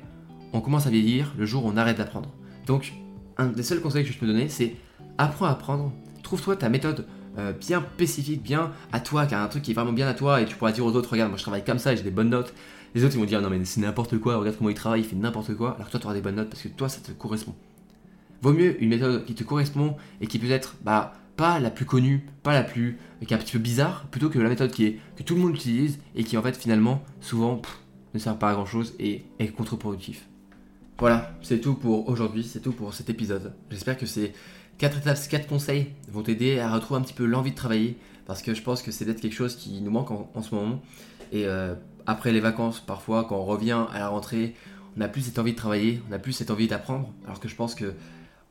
on 0.54 0.62
commence 0.62 0.88
à 0.88 0.90
vieillir 0.90 1.34
le 1.38 1.46
jour 1.46 1.66
où 1.66 1.70
on 1.70 1.78
arrête 1.78 1.98
d'apprendre. 1.98 2.30
Donc, 2.66 2.94
un 3.38 3.48
des 3.48 3.64
seuls 3.64 3.82
conseils 3.82 4.06
que 4.06 4.12
je 4.12 4.18
peux 4.18 4.28
donner, 4.28 4.50
c'est 4.50 4.76
apprends 5.18 5.46
à 5.46 5.52
apprendre, 5.52 5.92
trouve-toi 6.24 6.56
ta 6.56 6.70
méthode 6.70 7.06
euh, 7.38 7.54
bien 7.54 7.84
spécifique, 7.96 8.44
bien 8.44 8.72
à 8.92 9.00
toi, 9.00 9.26
car 9.26 9.42
un 9.42 9.48
truc 9.48 9.64
qui 9.64 9.72
est 9.72 9.74
vraiment 9.74 9.94
bien 9.94 10.08
à 10.08 10.14
toi, 10.14 10.42
et 10.42 10.46
tu 10.46 10.56
pourras 10.56 10.72
dire 10.72 10.86
aux 10.86 10.94
autres, 10.94 11.12
regarde, 11.12 11.30
moi 11.30 11.38
je 11.38 11.44
travaille 11.44 11.64
comme 11.64 11.80
ça, 11.80 11.96
j'ai 11.96 12.04
des 12.04 12.12
bonnes 12.12 12.30
notes. 12.30 12.54
Les 12.94 13.06
autres 13.06 13.16
ils 13.16 13.20
vont 13.20 13.26
dire, 13.26 13.42
non 13.42 13.50
mais 13.50 13.64
c'est 13.64 13.80
n'importe 13.80 14.18
quoi, 14.18 14.36
regarde 14.38 14.58
comment 14.58 14.70
il 14.70 14.76
travaille, 14.76 15.02
il 15.02 15.06
fait 15.06 15.16
n'importe 15.16 15.56
quoi, 15.56 15.76
alors 15.76 15.88
que 15.88 15.92
toi 15.92 16.00
tu 16.00 16.06
auras 16.08 16.16
des 16.16 16.22
bonnes 16.22 16.36
notes 16.36 16.50
parce 16.50 16.62
que 16.62 16.68
toi 16.68 16.90
ça 16.90 17.00
te 17.00 17.12
correspond. 17.12 17.56
Vaut 18.42 18.54
mieux 18.54 18.82
une 18.82 18.90
méthode 18.90 19.26
qui 19.26 19.36
te 19.36 19.44
correspond 19.44 19.96
et 20.20 20.28
qui 20.28 20.40
peut 20.40 20.50
être, 20.50 20.76
bah, 20.84 21.14
pas 21.38 21.60
la 21.60 21.70
plus 21.70 21.86
connue, 21.86 22.26
pas 22.44 22.54
la 22.54 22.64
plus, 22.64 22.98
qui 23.26 23.34
est 23.34 23.38
un 23.38 23.40
petit 23.40 23.54
peu 23.54 23.60
bizarre, 23.60 24.06
plutôt 24.12 24.30
que 24.30 24.40
la 24.40 24.50
méthode 24.50 24.72
qui 24.72 24.86
est, 24.86 25.00
que 25.16 25.24
tout 25.24 25.36
le 25.36 25.42
monde 25.42 25.56
utilise 25.56 26.00
et 26.16 26.24
qui 26.24 26.38
en 26.38 26.42
fait 26.42 26.56
finalement, 26.56 27.04
souvent, 27.20 27.62
ne 28.14 28.20
sert 28.20 28.38
pas 28.38 28.50
à 28.50 28.54
grand 28.54 28.66
chose 28.66 28.94
et 29.00 29.24
est 29.40 29.48
contre-productif. 29.48 30.28
Voilà, 31.00 31.32
c'est 31.42 31.60
tout 31.60 31.74
pour 31.74 32.10
aujourd'hui, 32.10 32.44
c'est 32.44 32.60
tout 32.60 32.74
pour 32.74 32.94
cet 32.94 33.10
épisode. 33.10 33.54
J'espère 33.72 33.98
que 33.98 34.06
ces 34.06 34.34
4 34.78 35.00
étapes, 35.00 35.18
ces 35.18 35.30
4 35.30 35.48
conseils 35.48 35.88
vont 36.12 36.22
t'aider 36.22 36.60
à 36.60 36.72
retrouver 36.72 37.00
un 37.00 37.04
petit 37.04 37.14
peu 37.14 37.26
l'envie 37.26 37.52
de 37.52 37.56
travailler, 37.56 37.98
parce 38.28 38.42
que 38.42 38.54
je 38.54 38.62
pense 38.62 38.82
que 38.82 38.92
c'est 38.92 39.06
peut-être 39.06 39.22
quelque 39.22 39.34
chose 39.34 39.56
qui 39.56 39.82
nous 39.82 39.92
manque 39.92 40.12
en, 40.12 40.42
ce 40.42 40.54
moment. 40.54 40.82
Et 41.32 41.46
euh, 41.48 41.74
après 42.06 42.32
les 42.32 42.40
vacances, 42.40 42.80
parfois, 42.80 43.24
quand 43.24 43.38
on 43.38 43.46
revient 43.46 43.86
à 43.92 44.00
la 44.00 44.10
rentrée, 44.10 44.56
on 44.96 45.00
n'a 45.00 45.08
plus 45.08 45.22
cette 45.22 45.40
envie 45.40 45.54
de 45.54 45.58
travailler, 45.58 46.02
on 46.08 46.12
n'a 46.12 46.20
plus 46.20 46.34
cette 46.34 46.52
envie 46.52 46.68
d'apprendre, 46.68 47.12
alors 47.26 47.40
que 47.40 47.48
je 47.48 47.56
pense 47.56 47.74
que 47.74 47.94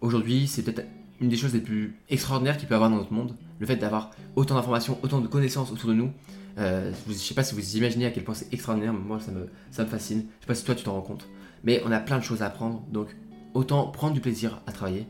aujourd'hui, 0.00 0.46
c'est 0.46 0.62
peut-être 0.62 0.86
une 1.20 1.28
des 1.28 1.36
choses 1.36 1.52
les 1.52 1.60
plus 1.60 1.94
extraordinaires 2.08 2.56
qu'il 2.56 2.66
peut 2.66 2.74
y 2.74 2.76
avoir 2.76 2.90
dans 2.90 2.96
notre 2.96 3.12
monde, 3.12 3.36
le 3.58 3.66
fait 3.66 3.76
d'avoir 3.76 4.10
autant 4.36 4.54
d'informations, 4.54 4.98
autant 5.02 5.20
de 5.20 5.28
connaissances 5.28 5.70
autour 5.70 5.90
de 5.90 5.94
nous. 5.94 6.10
Euh, 6.58 6.92
je 7.06 7.12
ne 7.12 7.16
sais 7.16 7.34
pas 7.34 7.44
si 7.44 7.54
vous 7.54 7.76
imaginez 7.76 8.06
à 8.06 8.10
quel 8.10 8.24
point 8.24 8.34
c'est 8.34 8.52
extraordinaire, 8.52 8.92
mais 8.92 9.00
moi 9.00 9.20
ça 9.20 9.32
me, 9.32 9.86
fascine. 9.86 10.18
Je 10.18 10.24
ne 10.24 10.40
sais 10.40 10.46
pas 10.46 10.54
si 10.54 10.64
toi 10.64 10.74
tu 10.74 10.84
t'en 10.84 10.94
rends 10.94 11.02
compte. 11.02 11.28
Mais 11.62 11.82
on 11.84 11.92
a 11.92 12.00
plein 12.00 12.18
de 12.18 12.24
choses 12.24 12.42
à 12.42 12.46
apprendre, 12.46 12.82
donc 12.90 13.08
autant 13.54 13.88
prendre 13.88 14.14
du 14.14 14.20
plaisir 14.20 14.62
à 14.66 14.72
travailler, 14.72 15.06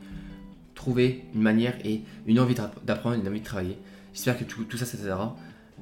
trouver 0.75 1.25
une 1.35 1.43
manière 1.43 1.75
et 1.85 2.03
une 2.27 2.41
envie 2.41 2.55
d'apprendre, 2.85 3.17
une 3.17 3.29
envie 3.29 3.41
de 3.41 3.45
travailler. 3.45 3.79
J'espère 4.13 4.39
que 4.39 4.45
tout, 4.45 4.77
ça, 4.77 4.85
ça 4.85 4.99
t'aidera. 4.99 5.37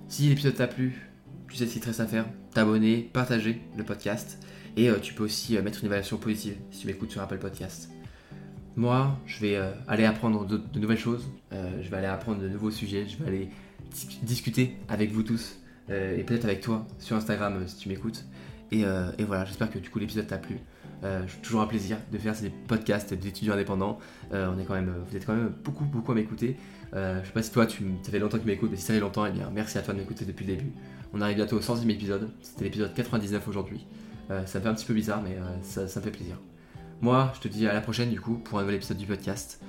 Si 0.09 0.29
l'épisode 0.29 0.55
t'a 0.55 0.66
plu, 0.66 1.09
tu 1.49 1.57
sais 1.57 1.66
ce 1.66 1.73
qu'il 1.73 1.81
te 1.81 1.87
reste 1.87 2.01
à 2.01 2.07
faire, 2.07 2.27
t'abonner, 2.53 3.09
partager 3.12 3.62
le 3.77 3.85
podcast. 3.85 4.38
Et 4.77 4.90
euh, 4.90 4.99
tu 5.01 5.14
peux 5.14 5.25
aussi 5.25 5.57
euh, 5.57 5.62
mettre 5.62 5.81
une 5.81 5.87
évaluation 5.87 6.18
positive 6.18 6.57
si 6.71 6.81
tu 6.81 6.87
m'écoutes 6.87 7.11
sur 7.11 7.23
Apple 7.23 7.38
Podcast. 7.38 7.90
Moi, 8.79 9.19
je 9.27 9.41
vais 9.41 9.61
aller 9.87 10.05
apprendre 10.05 10.47
de, 10.47 10.61
nouvelles 10.79 10.99
choses, 10.99 11.29
je 11.53 11.88
vais 11.88 11.97
aller 11.97 12.07
apprendre 12.07 12.41
de 12.41 12.49
nouveaux 12.49 12.71
sujets, 12.71 13.07
je 13.07 13.19
vais 13.19 13.29
aller 13.29 13.49
discuter 14.23 14.77
avec 14.88 15.12
vous 15.12 15.23
tous 15.23 15.59
et 15.91 16.23
peut-être 16.25 16.45
avec 16.45 16.61
toi 16.61 16.87
sur 16.99 17.17
Instagram 17.17 17.62
si 17.67 17.77
tu 17.77 17.88
m'écoutes. 17.88 18.25
Et, 18.71 18.85
voilà, 19.27 19.45
j'espère 19.45 19.71
que 19.71 19.79
du 19.79 19.91
coup 19.91 19.99
l'épisode 19.99 20.27
t'a 20.27 20.38
plu. 20.38 20.59
Euh, 21.05 21.23
toujours 21.43 21.61
un 21.61 21.67
plaisir 21.67 21.97
de 22.11 22.19
faire 22.19 22.35
ces 22.35 22.51
podcasts 22.51 23.14
d'étudiants 23.14 23.55
indépendants. 23.55 23.99
Euh, 24.33 24.51
on 24.53 24.59
est 24.59 24.64
quand 24.64 24.75
même, 24.75 24.93
vous 25.09 25.17
êtes 25.17 25.25
quand 25.25 25.35
même 25.35 25.53
beaucoup, 25.64 25.85
beaucoup 25.85 26.11
à 26.11 26.14
m'écouter. 26.14 26.57
Euh, 26.95 27.21
je 27.23 27.27
sais 27.27 27.33
pas 27.33 27.43
si 27.43 27.53
toi, 27.53 27.67
tu, 27.67 27.85
ça 28.03 28.11
fait 28.11 28.19
longtemps 28.19 28.38
que 28.38 28.43
tu 28.43 28.49
m'écoutes, 28.49 28.71
mais 28.71 28.77
si 28.77 28.83
ça 28.83 28.95
fait 28.95 29.01
longtemps, 29.01 29.25
eh 29.25 29.31
bien, 29.31 29.49
merci 29.55 29.79
à 29.79 29.83
toi 29.83 29.95
de 29.95 30.01
m'écouter 30.01 30.25
depuis 30.25 30.45
le 30.45 30.57
début. 30.57 30.73
On 31.12 31.21
arrive 31.21 31.37
bientôt 31.37 31.57
au 31.57 31.61
100e 31.61 31.88
épisode. 31.91 32.29
C'était 32.43 32.64
l'épisode 32.64 32.95
99 32.95 33.47
aujourd'hui. 33.47 33.87
ça 34.29 34.61
fait 34.61 34.67
un 34.67 34.75
petit 34.75 34.87
peu 34.87 34.95
bizarre, 34.95 35.23
mais 35.23 35.37
ça, 35.62 35.83
me 35.83 36.05
fait 36.05 36.11
plaisir. 36.11 36.37
Moi, 37.00 37.32
je 37.34 37.40
te 37.40 37.48
dis 37.48 37.66
à 37.66 37.72
la 37.72 37.80
prochaine 37.80 38.11
du 38.11 38.20
coup 38.20 38.34
pour 38.34 38.58
un 38.58 38.62
nouvel 38.62 38.76
épisode 38.76 38.96
du 38.98 39.06
podcast. 39.06 39.61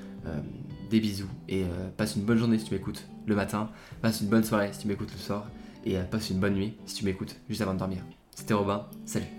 des 0.90 1.00
bisous 1.00 1.30
et 1.48 1.66
passe 1.98 2.16
une 2.16 2.24
bonne 2.24 2.38
journée 2.38 2.58
si 2.58 2.66
tu 2.66 2.74
m'écoutes 2.74 3.06
le 3.28 3.36
matin. 3.36 3.70
Passe 4.02 4.22
une 4.22 4.28
bonne 4.28 4.44
soirée 4.44 4.70
si 4.74 4.80
tu 4.80 4.88
m'écoutes 4.88 5.12
le 5.12 5.20
soir. 5.20 5.50
Et 5.86 5.96
passe 6.12 6.30
une 6.30 6.40
bonne 6.40 6.56
nuit 6.56 6.74
si 6.86 6.96
tu 6.96 7.06
m'écoutes 7.06 7.36
juste 7.48 7.62
avant 7.62 7.74
de 7.74 7.80
dormir. 7.80 8.00
C'était 8.36 8.54
Robin. 8.54 8.88
Salut. 9.06 9.39